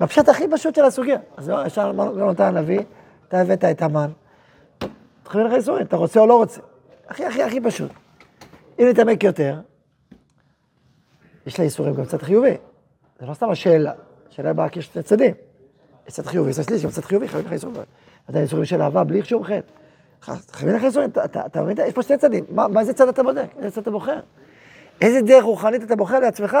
בפשט 0.00 0.28
הכי 0.28 0.44
פשוט 0.50 0.74
של 0.74 0.84
הסוגיה. 0.84 1.18
אז 1.36 1.48
לא, 1.48 1.66
ישר 1.66 1.90
אמר 1.90 2.18
יונתן 2.18 2.44
הנביא, 2.56 2.80
אתה 3.28 3.40
הבאת 3.40 3.64
את 3.64 3.82
המן, 3.82 4.10
תכוון 5.22 5.46
לך 5.46 5.52
איסורים, 5.52 5.86
אתה 5.86 5.96
רוצה 5.96 6.20
או 6.20 6.26
לא 6.26 6.36
רוצה. 6.36 6.60
הכי 7.08 7.24
הכי 7.24 7.42
הכי 7.42 7.60
פשוט. 7.60 7.90
אם 8.78 8.86
נתעמק 8.90 9.24
יותר, 9.24 9.60
יש 11.46 11.58
לה 11.58 11.64
איסורים 11.64 11.94
גם 11.94 12.04
צד 12.04 12.22
חיובי. 12.22 12.56
זה 13.20 13.26
לא 13.26 13.34
סתם 13.34 13.50
השאלה, 13.50 13.92
השאלה 14.30 14.52
באה 14.52 14.68
כי 14.68 14.78
יש 14.78 14.98
צדדים. 15.04 15.34
צד 16.06 16.26
חיובי, 16.26 16.52
צד 16.52 16.62
שלישי, 16.62 16.88
צד 16.88 17.04
חיובי, 17.04 17.28
חייבים 17.28 17.46
לך 17.46 17.52
איסורים. 17.52 17.76
אתה 18.30 18.38
איסורים 18.40 18.64
של 18.64 18.82
אהבה 18.82 19.04
בלי 19.04 19.24
שום 19.24 19.44
חטא. 19.44 19.60
חייבים 20.52 20.76
לך 20.76 20.84
איסורים, 20.84 21.10
אתה- 21.24 21.62
מבין? 21.62 21.76
יש 21.86 21.92
פה 21.94 22.02
שני 22.02 22.18
צדדים. 22.18 22.44
מה 22.50 22.80
איזה 22.80 22.94
צד 22.94 23.08
אתה 23.08 23.22
בודק? 23.22 23.46
איזה 23.58 23.70
צד 23.70 23.80
אתה 23.80 23.90
בוחר? 23.90 24.20
איזה 25.00 25.22
דרך 25.22 25.44
רוחנית 25.44 25.82
אתה 25.82 25.96
בוחר 25.96 26.20
לעצמך? 26.20 26.56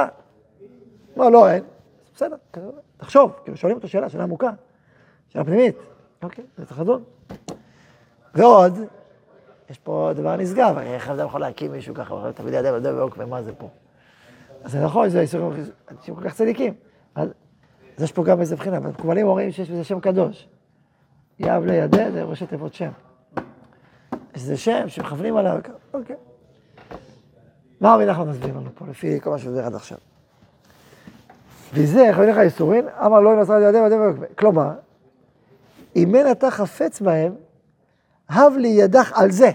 לא, 1.16 1.32
לא, 1.32 1.50
אין. 1.50 1.62
בסדר, 2.14 2.36
תחשוב, 2.96 3.32
כאילו 3.44 3.56
שואלים 3.56 3.76
אותו 3.76 3.88
שאלה, 3.88 4.08
שאלה 4.08 4.22
עמוקה, 4.22 4.50
שאלה 5.28 5.44
פנימית. 5.44 5.76
אוקיי, 6.22 6.44
זה 6.58 6.66
צריך 6.66 6.80
לדון. 6.80 7.02
ועוד, 8.34 8.78
יש 9.70 9.78
פה 9.78 10.10
דבר 10.14 10.36
נשגב, 10.36 10.74
הרי 10.78 10.94
איך 10.94 11.10
אדם 11.10 11.26
יכול 11.26 11.40
להקים 11.40 11.72
מישהו 11.72 11.94
ככה, 11.94 12.30
תמיד 12.34 12.54
ידע 12.54 12.74
ודאי 12.74 12.92
ועוקבי, 12.92 13.24
מה 13.24 13.42
זה 13.42 13.54
פה? 13.54 13.68
אז 14.64 14.72
זה 14.72 14.84
נכון, 14.84 15.08
זה 15.08 15.20
איסורים, 15.20 15.64
אנשים 15.90 16.14
כל 16.14 16.28
כך 16.28 16.34
צדיקים. 16.34 16.74
אז 17.96 18.02
יש 18.02 18.12
פה 18.12 18.24
גם 18.24 18.40
איזה 18.40 18.56
בחינה, 18.56 18.76
המקובלים 18.76 19.26
אומרים 19.26 19.50
שיש 19.50 19.70
בזה 19.70 19.84
שם 19.84 20.00
קדוש. 20.00 20.48
יהב 21.38 21.64
לידע, 21.64 22.10
זה 22.10 22.22
ראשי 22.22 22.46
תיבות 22.46 22.74
שם. 22.74 22.90
זה 24.34 24.56
שם 24.56 24.88
שמכוונים 24.88 25.36
עליו, 25.36 25.58
אוקיי. 25.94 26.16
מה 27.80 27.94
רבי 27.94 28.06
נחמן 28.06 28.28
מסביר 28.28 28.56
לנו 28.56 28.70
פה, 28.74 28.86
לפי 28.90 29.20
כל 29.20 29.30
מה 29.30 29.38
שהוא 29.38 29.60
עד 29.60 29.74
עכשיו? 29.74 29.98
וזה, 31.74 32.08
איך 32.08 32.18
לך 32.18 32.38
איסורין, 32.38 32.88
אמר 32.88 33.20
לא 33.20 33.30
ימסר 33.30 33.58
לידי 33.58 33.78
וידי 33.78 33.94
ועוקבי. 33.94 34.26
כלומר, 34.38 34.70
אם 35.96 36.14
אין 36.14 36.30
אתה 36.30 36.50
חפץ 36.50 37.00
בהם, 37.00 37.34
הב 38.28 38.52
לי 38.58 38.68
ידך 38.68 39.12
על 39.14 39.30
זה, 39.30 39.50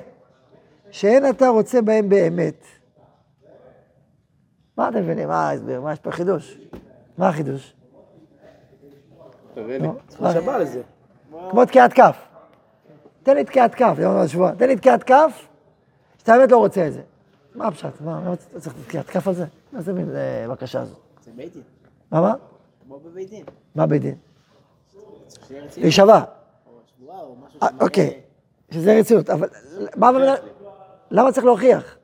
שאין 0.92 1.30
אתה 1.30 1.48
רוצה 1.48 1.82
בהם 1.82 2.10
באמת. 2.10 2.64
מה 4.78 4.90
אתם 4.90 5.00
מבינים? 5.00 5.28
מה 5.28 5.50
ההסבר? 5.50 5.82
מה 5.82 5.94
יש 5.94 6.00
פה 6.00 6.12
חידוש? 6.12 6.58
מה 7.18 7.30
החידוש? 7.30 7.74
תראה 9.66 9.78
לי. 9.78 9.88
שבא 10.34 10.58
לזה. 10.58 10.82
כמו 11.52 11.66
תקיעת 11.66 11.94
כף. 11.94 12.18
תן 13.24 13.36
לי 13.36 13.44
תקיעת 13.44 13.76
כף, 13.76 13.96
יום 14.00 14.16
השבוע. 14.18 14.52
תן 14.52 14.68
לי 14.68 14.76
תקיעת 14.76 15.04
כף, 15.04 15.48
שאתה 16.18 16.38
באמת 16.38 16.52
לא 16.52 16.58
רוצה 16.58 16.88
את 16.88 16.94
זה. 16.94 17.02
מה 17.56 17.68
הפשט? 17.68 18.02
מה, 18.02 18.22
למה 18.26 18.34
אתה 18.34 18.60
צריך 18.60 18.76
תקיעת 18.88 19.06
כף 19.10 19.28
על 19.28 19.34
זה? 19.34 19.46
מה 19.74 19.82
זה 19.82 19.94
מין 19.94 20.16
אה, 20.16 20.48
בקשה 20.52 20.82
הזאת? 20.82 20.98
זה 21.24 21.32
בית 21.36 21.54
דין, 21.54 21.62
מה, 22.12 22.22
מה? 22.22 22.34
כמו 22.86 23.00
בבית 23.00 23.30
דין. 23.30 23.46
מה 23.76 23.88
בית 23.88 24.02
דין? 24.02 24.16
להישבע. 25.78 26.22
אה, 27.64 27.68
אוקיי, 27.82 28.20
שזה 28.72 29.00
רצינות, 29.00 29.30
אבל 29.30 29.48
מה, 29.96 30.12
מה- 30.12 30.36
למה 31.12 31.32
צריך 31.32 31.46
להוכיח? 31.46 31.98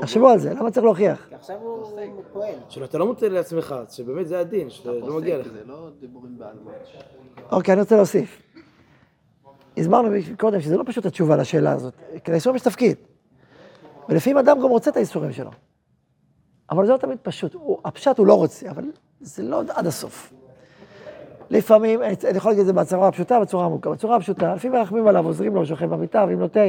תחשבו 0.00 0.28
על 0.28 0.38
זה, 0.38 0.54
למה 0.54 0.70
צריך 0.70 0.84
להוכיח? 0.84 1.26
כי 1.28 1.34
עכשיו 1.34 1.56
הוא 1.62 2.22
פועל. 2.32 2.54
שאתה 2.68 2.98
לא 2.98 3.06
מוצא 3.06 3.26
לעצמך, 3.26 3.74
שבאמת 3.90 4.28
זה 4.28 4.40
הדין, 4.40 4.70
שאתה 4.70 4.92
לא 4.92 5.16
מגיע 5.16 5.38
לך. 5.38 5.46
זה 5.52 5.64
לא 5.66 5.88
דיבורים. 6.00 6.38
אוקיי, 7.52 7.72
אני 7.72 7.80
רוצה 7.80 7.96
להוסיף. 7.96 8.42
הסברנו 9.76 10.08
קודם 10.38 10.60
שזה 10.60 10.76
לא 10.76 10.84
פשוט 10.86 11.06
התשובה 11.06 11.36
לשאלה 11.36 11.72
הזאת, 11.72 11.94
כי 12.24 12.30
לאיסורים 12.30 12.56
יש 12.56 12.62
תפקיד. 12.62 12.96
ולפעמים 14.08 14.38
אדם 14.38 14.60
גם 14.60 14.68
רוצה 14.68 14.90
את 14.90 14.96
האיסורים 14.96 15.32
שלו. 15.32 15.50
אבל 16.70 16.86
זה 16.86 16.92
לא 16.92 16.96
תמיד 16.96 17.18
פשוט. 17.22 17.54
הוא, 17.54 17.78
הפשט 17.84 18.18
הוא 18.18 18.26
לא 18.26 18.34
רוצה, 18.34 18.70
אבל 18.70 18.84
זה 19.20 19.42
לא 19.42 19.62
עד 19.68 19.86
הסוף. 19.86 20.32
לפעמים, 21.50 22.02
אני, 22.02 22.14
אני 22.28 22.36
יכול 22.36 22.50
להגיד 22.50 22.60
את 22.60 22.66
זה 22.66 22.72
בצורה 22.72 23.08
הפשוטה, 23.08 23.40
בצורה 23.40 23.64
עמוקה. 23.64 23.90
בצורה 23.90 24.16
הפשוטה, 24.16 24.54
לפעמים 24.54 24.78
מרחמים 24.78 25.06
עליו, 25.06 25.26
עוזרים 25.26 25.54
לו, 25.54 25.66
שוכב 25.66 25.86
במיטה, 25.86 26.24
ואם 26.28 26.40
לא 26.40 26.46
תה. 26.46 26.60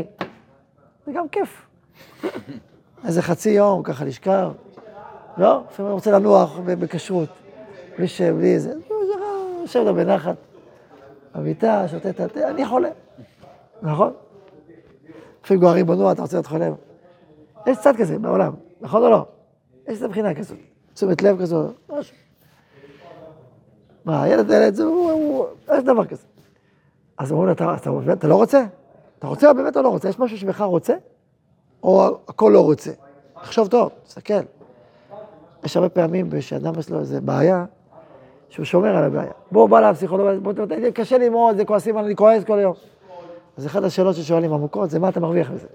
זה 1.05 1.11
גם 1.11 1.29
כיף. 1.29 1.67
איזה 3.05 3.21
חצי 3.21 3.49
יום, 3.49 3.83
ככה 3.83 4.05
לשכב. 4.05 4.51
לא? 5.37 5.63
לפעמים 5.69 5.91
הוא 5.91 5.95
רוצה 5.95 6.11
לנוח 6.11 6.59
בכשרות. 6.65 7.29
בלי 7.97 8.07
ש... 8.07 8.21
בלי 8.21 8.59
זה. 8.59 8.73
יושב 9.61 9.79
לו 9.79 9.95
בנחת. 9.95 10.35
במיטה, 11.35 11.87
שותה 11.87 12.09
את 12.09 12.19
התה, 12.19 12.49
אני 12.49 12.65
חולה. 12.65 12.89
נכון? 13.81 14.13
לפעמים 15.43 15.61
גוערים 15.61 15.85
בנוע, 15.85 16.11
אתה 16.11 16.21
רוצה 16.21 16.37
להיות 16.37 16.47
חולה. 16.47 16.69
יש 17.67 17.77
צד 17.77 17.93
כזה 17.97 18.19
בעולם, 18.19 18.53
נכון 18.81 19.03
או 19.03 19.09
לא? 19.09 19.25
יש 19.83 19.89
איזו 19.89 20.09
בחינה 20.09 20.33
כזאת, 20.35 20.57
תשומת 20.93 21.21
לב 21.21 21.41
כזו, 21.41 21.67
משהו. 21.89 22.15
מה, 24.05 24.27
ילד, 24.27 24.49
ילד, 24.49 24.73
זה 24.73 24.83
הוא, 24.83 25.11
הוא, 25.11 25.45
יש 25.73 25.83
דבר 25.83 26.05
כזה. 26.05 26.25
אז 27.17 27.31
אומרים 27.31 27.47
לו, 27.47 27.53
אתה, 27.53 27.75
אתה, 27.75 28.13
אתה 28.13 28.27
לא 28.27 28.35
רוצה? 28.35 28.65
אתה 29.19 29.27
רוצה 29.27 29.49
או 29.49 29.55
באמת 29.55 29.77
או 29.77 29.81
לא 29.81 29.89
רוצה? 29.89 30.09
יש 30.09 30.19
משהו 30.19 30.37
שבך 30.37 30.61
רוצה? 30.61 30.95
או 31.83 32.17
הכל 32.27 32.51
לא 32.53 32.63
רוצה? 32.63 32.91
תחשוב 33.41 33.67
טוב, 33.67 33.91
תסתכל. 34.03 34.33
יש 35.63 35.77
הרבה 35.77 35.89
פעמים 35.89 36.41
שאדם 36.41 36.79
יש 36.79 36.89
לו 36.89 36.99
איזה 36.99 37.21
בעיה, 37.21 37.65
שהוא 38.49 38.65
שומר 38.65 38.95
על 38.95 39.03
הבעיה. 39.03 39.31
בוא, 39.51 39.69
בא 39.69 39.79
לפסיכולוג, 39.79 40.43
בוא, 40.43 40.53
קשה 40.93 41.17
לי 41.17 41.29
מאוד, 41.29 41.57
זה 41.57 41.65
כועסים, 41.65 41.97
אני 41.97 42.15
כועס 42.15 42.43
כל 42.43 42.59
היום. 42.59 42.73
אז 43.57 43.65
אחת 43.65 43.83
השאלות 43.83 44.15
ששואלים 44.15 44.53
עמוקות 44.53 44.89
זה 44.89 44.99
מה 44.99 45.09
אתה 45.09 45.19
מרוויח 45.19 45.51
מזה. 45.51 45.67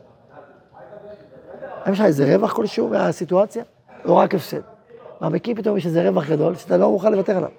האם 1.84 1.92
יש 1.92 2.00
לך 2.00 2.06
איזה 2.06 2.34
רווח 2.34 2.52
כלשהו 2.52 2.88
מהסיטואציה, 2.88 3.64
או 4.04 4.16
רק 4.16 4.34
הפסד? 4.34 4.60
מעמיקים 5.20 5.56
פתאום 5.56 5.76
יש 5.76 5.86
איזה 5.86 6.08
רווח 6.08 6.30
גדול 6.30 6.54
שאתה 6.54 6.76
לא 6.76 6.90
מוכן 6.90 7.12
לוותר 7.12 7.36
עליו. 7.36 7.50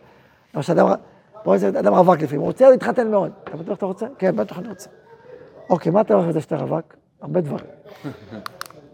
אבל 0.54 0.62
שאדם, 0.62 0.88
בוא 1.46 1.54
איזה 1.54 1.70
אדם 1.70 1.94
רווק 1.94 2.22
לפעמים, 2.22 2.40
הוא 2.40 2.48
רוצה 2.48 2.70
להתחתן 2.70 3.12
מאוד. 3.12 3.32
אתה 3.44 3.58
בטוח 3.58 3.76
שאתה 3.76 3.86
רוצה? 3.86 4.06
כן, 4.18 4.36
בטח 4.36 4.60
אני 4.60 4.70
רוצה. 4.70 4.90
אוקיי, 5.70 5.92
מה 5.92 6.02
אתה 6.02 6.14
מרוויח 6.14 6.30
מזה 6.30 6.42
שאתה 6.42 6.56
רווק? 6.58 7.03
הרבה 7.24 7.42
דברים. 7.42 7.66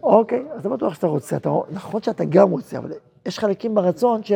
אוקיי, 0.02 0.44
אז 0.52 0.60
אתה 0.60 0.68
בטוח 0.68 0.94
שאתה 0.94 1.06
רוצה. 1.06 1.36
אתה, 1.36 1.50
נכון 1.70 2.02
שאתה 2.02 2.24
גם 2.24 2.50
רוצה, 2.50 2.78
אבל 2.78 2.92
יש 3.26 3.38
חלקים 3.38 3.74
ברצון 3.74 4.22
ש... 4.24 4.32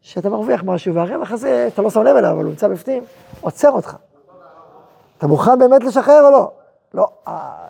שאתה 0.00 0.30
מרוויח 0.30 0.62
משהו, 0.64 0.94
והרווח 0.94 1.32
הזה, 1.32 1.68
אתה 1.74 1.82
לא 1.82 1.90
שם 1.90 2.02
לב 2.02 2.16
אליו, 2.16 2.32
אבל 2.32 2.44
הוא 2.44 2.50
נמצא 2.50 2.68
בפנים, 2.68 3.04
עוצר 3.40 3.70
אותך. 3.70 3.96
אתה 5.18 5.26
מוכן 5.26 5.58
באמת 5.58 5.84
לשחרר 5.84 6.26
או 6.26 6.30
לא? 6.30 6.52
לא. 6.94 7.06
אה, 7.28 7.66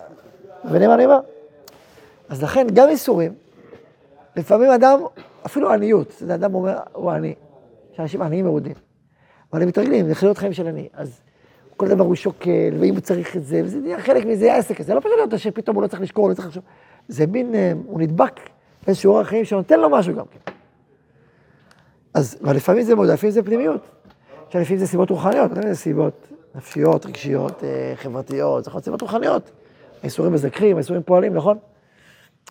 מבינים 0.65 0.89
מה 0.89 0.95
אני 0.95 1.05
אומר? 1.05 1.21
אז 2.29 2.43
לכן, 2.43 2.67
גם 2.75 2.89
איסורים, 2.89 3.35
לפעמים 4.37 4.71
אדם, 4.71 5.01
אפילו 5.47 5.73
עניות, 5.73 6.13
זה 6.19 6.35
אדם 6.35 6.55
אומר, 6.55 6.79
הוא 6.93 7.11
עני. 7.11 7.35
יש 7.93 8.01
אנשים 8.01 8.23
עניים 8.23 8.45
מרודים. 8.45 8.75
אבל 9.53 9.63
הם 9.63 9.69
מתרגלים, 9.69 10.09
לחיות 10.09 10.39
חיים 10.39 10.53
של 10.53 10.67
עני. 10.67 10.89
אז 10.93 11.21
כל 11.79 11.89
דבר 11.89 12.05
הוא 12.05 12.15
שוקל, 12.15 12.75
ואם 12.81 12.95
הוא 12.95 13.01
צריך 13.01 13.37
את 13.37 13.45
זה, 13.45 13.61
וזה 13.65 13.79
נהיה 13.79 14.01
חלק 14.01 14.25
מזה 14.27 14.53
העסק 14.53 14.81
הזה. 14.81 14.87
זה 14.87 14.95
לא 14.95 15.01
פשוט 15.01 15.13
להיות 15.17 15.39
שפתאום 15.41 15.77
הוא 15.77 15.83
לא 15.83 15.89
צריך 15.89 16.03
לשקול, 16.03 16.23
הוא 16.23 16.31
לא 16.31 16.35
צריך 16.35 16.49
לחשוב. 16.49 16.63
זה 17.09 17.27
מין, 17.27 17.55
אה, 17.55 17.73
הוא 17.87 18.01
נדבק 18.01 18.41
באיזשהו 18.87 19.13
אורח 19.13 19.29
חיים 19.29 19.45
שנותן 19.45 19.81
לו 19.81 19.91
משהו 19.91 20.15
גם 20.15 20.25
כן. 20.31 20.53
אז, 22.15 22.39
אבל 22.43 22.57
לפעמים 22.57 22.83
זה 22.83 22.95
מודע, 22.95 23.13
לפעמים 23.15 23.31
זה 23.31 23.43
פנימיות. 23.43 23.81
עכשיו, 24.47 24.61
לפעמים 24.61 24.79
זה 24.79 24.87
סיבות 24.87 25.11
רוחניות, 25.11 25.51
זה 25.63 25.75
סיבות 25.75 26.27
נפשיות, 26.55 27.07
רגשיות, 27.07 27.65
אה, 27.65 27.93
חברתיות, 27.97 28.65
זה 28.65 28.69
יכול 28.69 28.79
להיות 28.79 28.85
סיבות 28.85 29.03
רוחניות. 29.03 29.51
האיסורים 30.03 30.33
מזכרים, 30.33 30.77
האיסורים 30.77 31.03
פועלים, 31.03 31.35
נכון? 31.35 31.59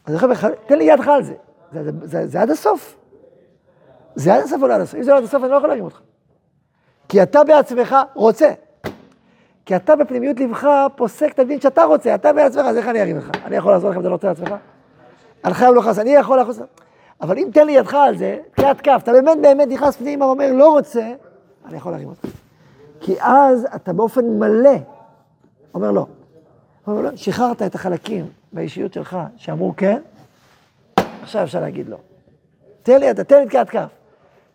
אז 0.05 0.15
חבר'ה, 0.15 0.35
תן 0.67 0.77
לי 0.77 0.83
ידך 0.83 1.07
על 1.07 1.23
זה. 1.23 1.33
זה, 1.71 1.83
זה, 1.83 1.91
זה, 2.03 2.27
זה 2.27 2.41
עד 2.41 2.49
הסוף. 2.49 2.97
זה 4.15 4.35
עד 4.35 4.43
הסוף 4.43 4.61
או 4.61 4.67
לא 4.67 4.73
עד 4.73 4.81
הסוף? 4.81 4.95
אם 4.95 5.03
זה 5.03 5.11
לא 5.11 5.17
עד 5.17 5.23
הסוף, 5.23 5.43
אני 5.43 5.51
לא 5.51 5.55
יכול 5.55 5.69
להרים 5.69 5.83
אותך. 5.83 5.99
כי 7.09 7.23
אתה 7.23 7.43
בעצמך 7.43 7.95
רוצה. 8.13 8.49
כי 9.67 9.75
אתה 9.75 9.95
בפנימיות 9.95 10.39
לבך 10.39 10.67
פוסק 10.95 11.32
את 11.34 11.39
הדין 11.39 11.62
שאתה 11.62 11.84
רוצה, 11.84 12.15
אתה 12.15 12.34
בעצמך, 12.34 12.65
אז 12.65 12.77
איך 12.77 12.88
אני 12.88 13.01
ארים 13.01 13.17
לך? 13.17 13.32
אני 13.45 13.56
יכול 13.56 13.71
לעזור 13.71 13.89
לך 13.89 13.95
אם 13.95 14.01
אתה 14.01 14.10
לא 14.10 14.13
רוצה 14.13 14.27
לעצמך? 14.27 14.53
על 15.43 15.53
חייב 15.53 15.73
לא 15.73 15.82
חס, 15.82 15.99
אני 15.99 16.10
יכול 16.10 16.39
לחוס... 16.39 16.60
אבל 17.21 17.38
אם 17.38 17.49
תן 17.53 17.65
לי 17.65 17.71
ידך 17.71 17.93
על 17.93 18.17
זה, 18.17 18.38
תקיעת 18.51 18.82
כף, 18.82 18.99
אתה 19.03 19.12
באמת 19.12 19.38
באמת 19.41 19.67
נכנס 19.67 19.95
פנימה 19.95 20.25
ואומר 20.25 20.51
לא 20.51 20.71
רוצה, 20.71 21.13
אני 21.65 21.77
יכול 21.77 21.91
להרים 21.91 22.08
אותך. 22.08 22.25
כי 22.99 23.15
אז 23.21 23.67
אתה 23.75 23.93
באופן 23.93 24.25
מלא 24.25 24.75
אומר 25.73 25.91
לא. 25.91 26.06
אומר 26.88 27.01
לא, 27.01 27.10
שחררת 27.15 27.62
את 27.62 27.75
החלקים 27.75 28.25
באישיות 28.53 28.93
שלך 28.93 29.17
שאמרו 29.38 29.73
כן, 29.77 30.01
עכשיו 31.21 31.43
אפשר 31.43 31.62
להגיד 31.62 31.89
לא. 31.89 31.97
תן 32.84 32.99
לי, 32.99 33.13
תן 33.13 33.39
לי 33.39 33.45
תקיעת 33.45 33.69
כף. 33.69 33.89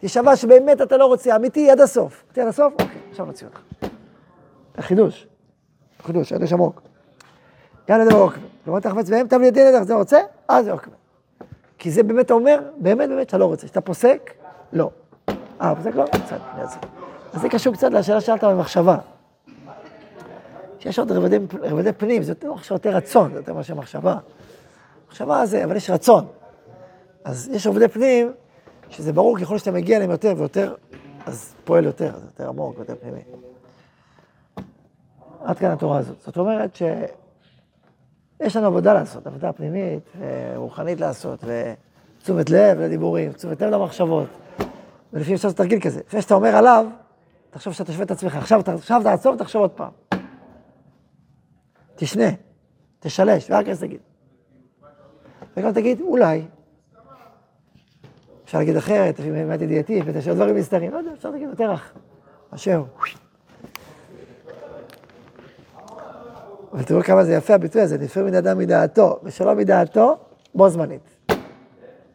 תשמע 0.01 0.37
שבאמת 0.37 0.83
אתה 0.83 0.97
לא 0.97 1.07
רוצה, 1.07 1.37
אמיתי, 1.37 1.71
עד 1.71 1.81
הסוף. 1.81 2.25
תהיה 2.33 2.45
עד 2.45 2.49
הסוף? 2.49 2.73
אוקיי, 2.73 2.87
עכשיו 3.11 3.27
נוציא 3.27 3.47
אותך. 3.47 3.92
חידוש. 4.81 5.27
חידוש, 6.03 6.33
חידוש 6.33 6.53
עמוק. 6.53 6.83
יאללה 7.89 8.05
דבר 8.05 8.19
עוקבה. 8.19 8.47
לא 8.67 8.79
אתה 8.79 8.91
חפץ 8.91 9.11
בהם, 9.11 9.27
תביא 9.27 9.47
ידי 9.47 9.65
נדח, 9.65 9.83
זה 9.83 9.95
רוצה? 9.95 10.19
אה, 10.51 10.63
זה 10.63 10.73
עוקבה. 10.73 10.95
כי 11.79 11.91
זה 11.91 12.03
באמת 12.03 12.31
אומר, 12.31 12.61
באמת 12.77 13.09
באמת 13.09 13.29
שאתה 13.29 13.39
לא 13.39 13.45
רוצה. 13.45 13.67
שאתה 13.67 13.81
פוסק, 13.81 14.31
לא. 14.73 14.91
אה, 15.61 15.75
פוסק 15.75 15.95
לא? 15.95 16.05
אעשה. 16.15 16.79
אז 17.33 17.41
זה 17.41 17.49
קשור 17.49 17.75
קצת 17.75 17.93
לשאלה 17.93 18.21
ששאלת 18.21 18.45
במחשבה. 18.45 18.99
שיש 20.79 20.99
עוד 20.99 21.13
רבדי, 21.13 21.93
פנים, 21.97 22.23
זה 22.23 22.31
יותר, 22.31 22.53
מחשבה, 22.53 22.75
יותר 22.75 22.91
רצון, 22.91 23.33
זה 23.33 23.39
יותר 23.39 23.55
מאשר 23.55 23.75
מחשבה. 23.75 24.17
מחשבה 25.09 25.47
זה, 25.47 25.65
אבל 25.65 25.77
יש 25.77 25.91
רצון. 25.91 26.27
אז 27.25 27.51
יש 27.53 27.67
עובדי 27.67 27.89
פנים, 27.89 28.33
שזה 28.89 29.13
ברור 29.13 29.39
ככל 29.39 29.59
שאתה 29.59 29.71
מגיע 29.71 29.97
אליהם 29.97 30.11
יותר 30.11 30.35
ויותר, 30.37 30.75
אז 31.27 31.55
פועל 31.65 31.85
יותר, 31.85 32.11
זה 32.19 32.25
יותר 32.27 32.49
עמוק, 32.49 32.79
יותר 32.79 32.95
פנימי. 33.01 33.21
עד 35.45 35.59
כאן 35.59 35.71
התורה 35.71 35.99
הזאת. 35.99 36.21
זאת 36.21 36.37
אומרת 36.37 36.77
שיש 36.77 38.57
לנו 38.57 38.67
עבודה 38.67 38.95
לעשות, 38.95 39.27
עבודה 39.27 39.53
פנימית, 39.53 40.13
רוחנית 40.57 41.01
לעשות, 41.01 41.45
ותשומת 41.45 42.51
לב 42.51 42.81
לדיבורים, 42.81 43.33
תשומת 43.33 43.63
לב 43.63 43.71
למחשבות. 43.71 44.29
ולפעמים 45.13 45.35
אפשר 45.35 45.49
לעשות 45.49 45.57
תרגיל 45.57 45.81
כזה. 45.81 46.01
לפני 46.07 46.23
שאתה 46.23 46.35
אומר 46.35 46.57
עליו, 46.57 46.87
תחשוב 47.51 47.73
שאתה 47.73 47.85
תשווה 47.85 48.05
את 48.05 48.11
עצמך. 48.11 48.37
עכשיו, 48.37 48.61
עכשיו 48.67 49.01
תעצור, 49.05 49.37
תחשוב 49.37 49.63
עוד 49.63 49.71
פעם. 49.71 49.91
תשנה, 51.95 52.29
תשלש, 53.01 53.51
ורק 53.51 53.69
אז 53.69 53.81
תגיד. 53.81 54.01
וגם 55.57 55.73
תגיד, 55.73 56.01
אולי. 56.01 56.43
אפשר 58.45 58.59
להגיד 58.59 58.77
אחרת, 58.77 59.19
לפעמים 59.19 59.49
באמת 59.49 59.61
ידיעתי, 59.61 60.03
ויש 60.05 60.29
עוד 60.29 60.37
דברים 60.37 60.57
נסתרים, 60.57 60.93
לא 60.93 60.99
יודע, 60.99 61.13
אפשר 61.13 61.31
להגיד 61.31 61.49
יותר 61.49 61.71
רך. 61.71 61.93
מאשר. 62.53 62.83
אבל 66.73 66.83
תראו 66.83 67.03
כמה 67.03 67.25
זה 67.25 67.35
יפה 67.35 67.55
הביטוי 67.55 67.83
הזה, 67.83 67.99
נפר 67.99 68.25
מן 68.25 68.35
אדם 68.35 68.59
מדעתו, 68.59 69.19
ושלא 69.23 69.55
מדעתו, 69.55 70.17
בו 70.55 70.69
זמנית. 70.69 71.27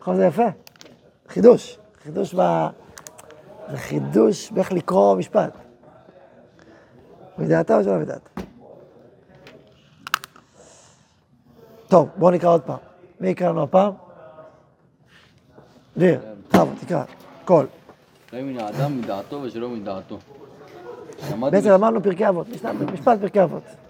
נכון 0.01 0.15
זה 0.15 0.25
יפה? 0.25 0.47
חידוש. 1.27 1.79
חידוש 2.03 2.35
ב... 2.35 2.67
זה 3.71 3.77
חידוש 3.77 4.51
באיך 4.51 4.71
לקרוא 4.71 5.15
משפט. 5.15 5.51
מדעתו 7.37 7.77
או 7.77 7.83
שלא 7.83 7.97
מדעתו. 7.97 8.41
טוב, 11.87 12.09
בואו 12.15 12.31
נקרא 12.31 12.49
עוד 12.49 12.61
פעם. 12.61 12.77
מי 13.19 13.27
יקרא 13.27 13.49
לנו 13.49 13.63
הפעם? 13.63 13.93
דביר, 15.97 16.19
בכבוד, 16.47 16.75
תקרא. 16.81 17.03
קול. 17.45 17.67
חי 18.29 18.41
מן 18.41 18.59
האדם 18.59 18.97
מדעתו 18.97 19.35
ושלא 19.35 19.69
מדעתו. 19.69 20.17
בעצם 21.39 21.69
אמרנו 21.69 22.03
פרקי 22.03 22.29
אבות, 22.29 22.47
משפט 22.93 23.19
פרקי 23.19 23.43
אבות. 23.43 23.86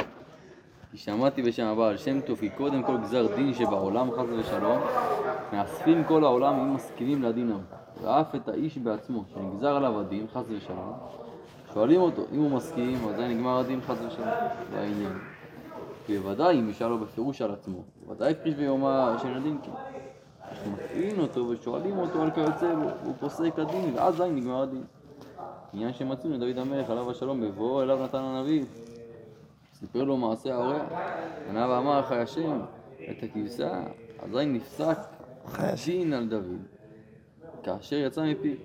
כי 0.98 1.04
שמעתי 1.04 1.42
בשם 1.42 1.66
הבעל 1.66 1.98
שם 1.98 2.22
טוב 2.22 2.40
כי 2.40 2.50
קודם 2.50 2.84
כל 2.84 2.98
גזר 2.98 3.36
דין 3.36 3.54
שבעולם 3.54 4.12
חס 4.12 4.26
ושלום 4.38 4.82
מאספים 5.54 6.04
כל 6.04 6.24
העולם 6.24 6.60
אם 6.60 6.74
מסכימים 6.74 7.24
לדינם. 7.24 7.60
ואף 8.02 8.36
את 8.36 8.48
האיש 8.48 8.78
בעצמו 8.78 9.24
שנגזר 9.34 9.76
עליו 9.76 10.00
הדין 10.00 10.26
חס 10.34 10.44
ושלום 10.50 10.94
שואלים 11.74 12.02
אותו 12.02 12.22
אם 12.32 12.40
הוא 12.40 12.52
מסכים 12.52 13.08
אזי 13.10 13.28
נגמר 13.28 13.60
הדין 13.60 13.82
חס 13.82 13.98
ושלום? 14.08 14.28
זה 14.72 14.80
העניין 14.80 15.14
בוודאי 16.10 16.60
אם 16.60 16.70
ישאל 16.70 16.88
לו 16.88 16.98
בפירוש 16.98 17.42
על 17.42 17.52
עצמו 17.52 17.84
ודאי 18.08 18.32
הפריש 18.32 18.56
ביומה 18.56 19.18
של 19.22 19.34
הדין 19.34 19.58
כי 19.64 19.72
אנחנו 20.52 20.72
מטעין 20.72 21.20
אותו 21.20 21.48
ושואלים 21.48 21.98
אותו 21.98 22.22
על 22.22 22.32
כיוצא 22.32 22.76
בו 22.76 22.88
והוא 23.04 23.14
פוסק 23.20 23.60
הדין 23.60 23.94
ואזי 23.96 24.30
נגמר 24.30 24.62
הדין. 24.62 24.84
עניין 25.74 25.94
שמצאנו 25.94 26.34
לדוד 26.34 26.58
המלך 26.58 26.90
עליו 26.90 27.12
השלום 27.12 27.42
בבואו 27.42 27.82
אליו 27.84 28.04
נתן 28.04 28.18
הנביא 28.18 28.64
סיפר 29.80 30.04
לו 30.04 30.18
מעשה 30.18 30.56
האורח, 30.56 30.82
ענה 31.50 31.70
ואמר 31.70 32.02
חי 32.02 32.16
השם 32.16 32.60
את 33.12 33.24
הכבשה, 33.24 33.84
אזי 34.20 34.46
נפסק 34.46 34.98
דין 35.86 36.14
על 36.14 36.28
דוד, 36.28 36.62
כאשר 37.64 37.96
יצא 37.96 38.22
מפיו. 38.24 38.56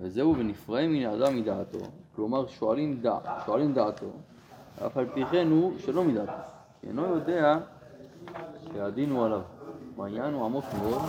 וזהו 0.00 0.36
ונפרעים 0.38 0.92
מן 0.92 1.06
האדם 1.06 1.36
מדעתו, 1.36 1.78
כלומר 2.16 2.46
שואלים, 2.46 3.00
דע, 3.00 3.18
שואלים 3.46 3.72
דעתו, 3.72 4.06
אף 4.86 4.96
על 4.96 5.06
פי 5.14 5.24
כן 5.26 5.48
הוא 5.50 5.72
שלא 5.78 6.04
מדעתו, 6.04 6.32
כי 6.80 6.86
אינו 6.86 7.06
יודע 7.06 7.58
שהדין 8.74 9.10
הוא 9.10 9.24
עליו. 9.24 9.40
והעניין 9.96 10.34
הוא 10.34 10.44
עמוק 10.44 10.64
מאוד, 10.82 11.02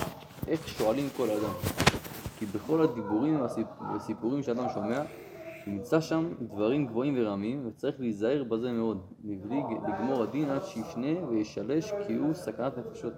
איך 0.48 0.68
שואלים 0.68 1.10
כל 1.18 1.28
אדם. 1.30 1.54
כי 2.40 2.46
בכל 2.46 2.82
הדיבורים 2.82 3.42
והסיפ- 3.42 3.84
והסיפורים 3.94 4.44
שאדם 4.44 4.66
שומע, 4.74 5.02
נמצא 5.70 6.02
שם 6.02 6.34
דברים 6.42 6.88
גבוהים 6.88 7.16
ורמים, 7.18 7.68
וצריך 7.68 8.00
להיזהר 8.00 8.44
בזה 8.44 8.72
מאוד, 8.72 9.02
מבלי 9.24 9.62
לגמור 9.88 10.24
הדין 10.24 10.50
עד 10.50 10.64
שישנה 10.64 11.26
וישלש 11.30 11.94
כי 12.08 12.14
הוא 12.14 12.34
סכנת 12.34 12.78
נפשות. 12.78 13.14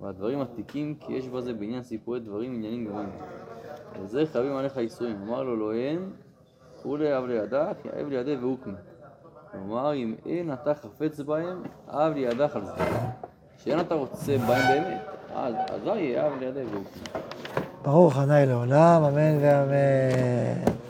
והדברים 0.00 0.40
עתיקים 0.40 0.94
כי 0.94 1.12
יש 1.12 1.28
בזה 1.28 1.52
בעניין 1.52 1.82
סיפורי 1.82 2.20
דברים 2.20 2.54
עניינים 2.54 2.86
גבוהים. 2.86 3.08
וזה 4.00 4.26
חייבים 4.26 4.56
עליך 4.56 4.78
איסורים. 4.78 5.22
אמר 5.22 5.42
לו 5.42 5.56
לא 5.56 5.72
אין, 5.74 6.10
כולי 6.82 7.18
אב 7.18 7.24
לידך, 7.24 7.76
יאב 7.84 8.08
לידי 8.08 8.36
והוקמה. 8.36 8.78
כלומר, 9.52 9.94
אם 9.94 10.14
אין 10.26 10.52
אתה 10.52 10.74
חפץ 10.74 11.20
בהם, 11.20 11.62
אב 11.88 12.12
לידך 12.14 12.56
על 12.56 12.64
זה. 12.64 12.72
שאין 13.58 13.80
אתה 13.80 13.94
רוצה 13.94 14.38
בהם 14.38 14.48
באמת, 14.48 15.00
אז 15.34 15.54
אזי 15.70 16.20
אב 16.20 16.32
לידי 16.40 16.64
והוקמה. 16.64 17.20
ברוך 17.82 18.16
ה' 18.16 18.44
לעולם, 18.44 19.02
אמן 19.04 19.38
ואמן. 19.40 20.81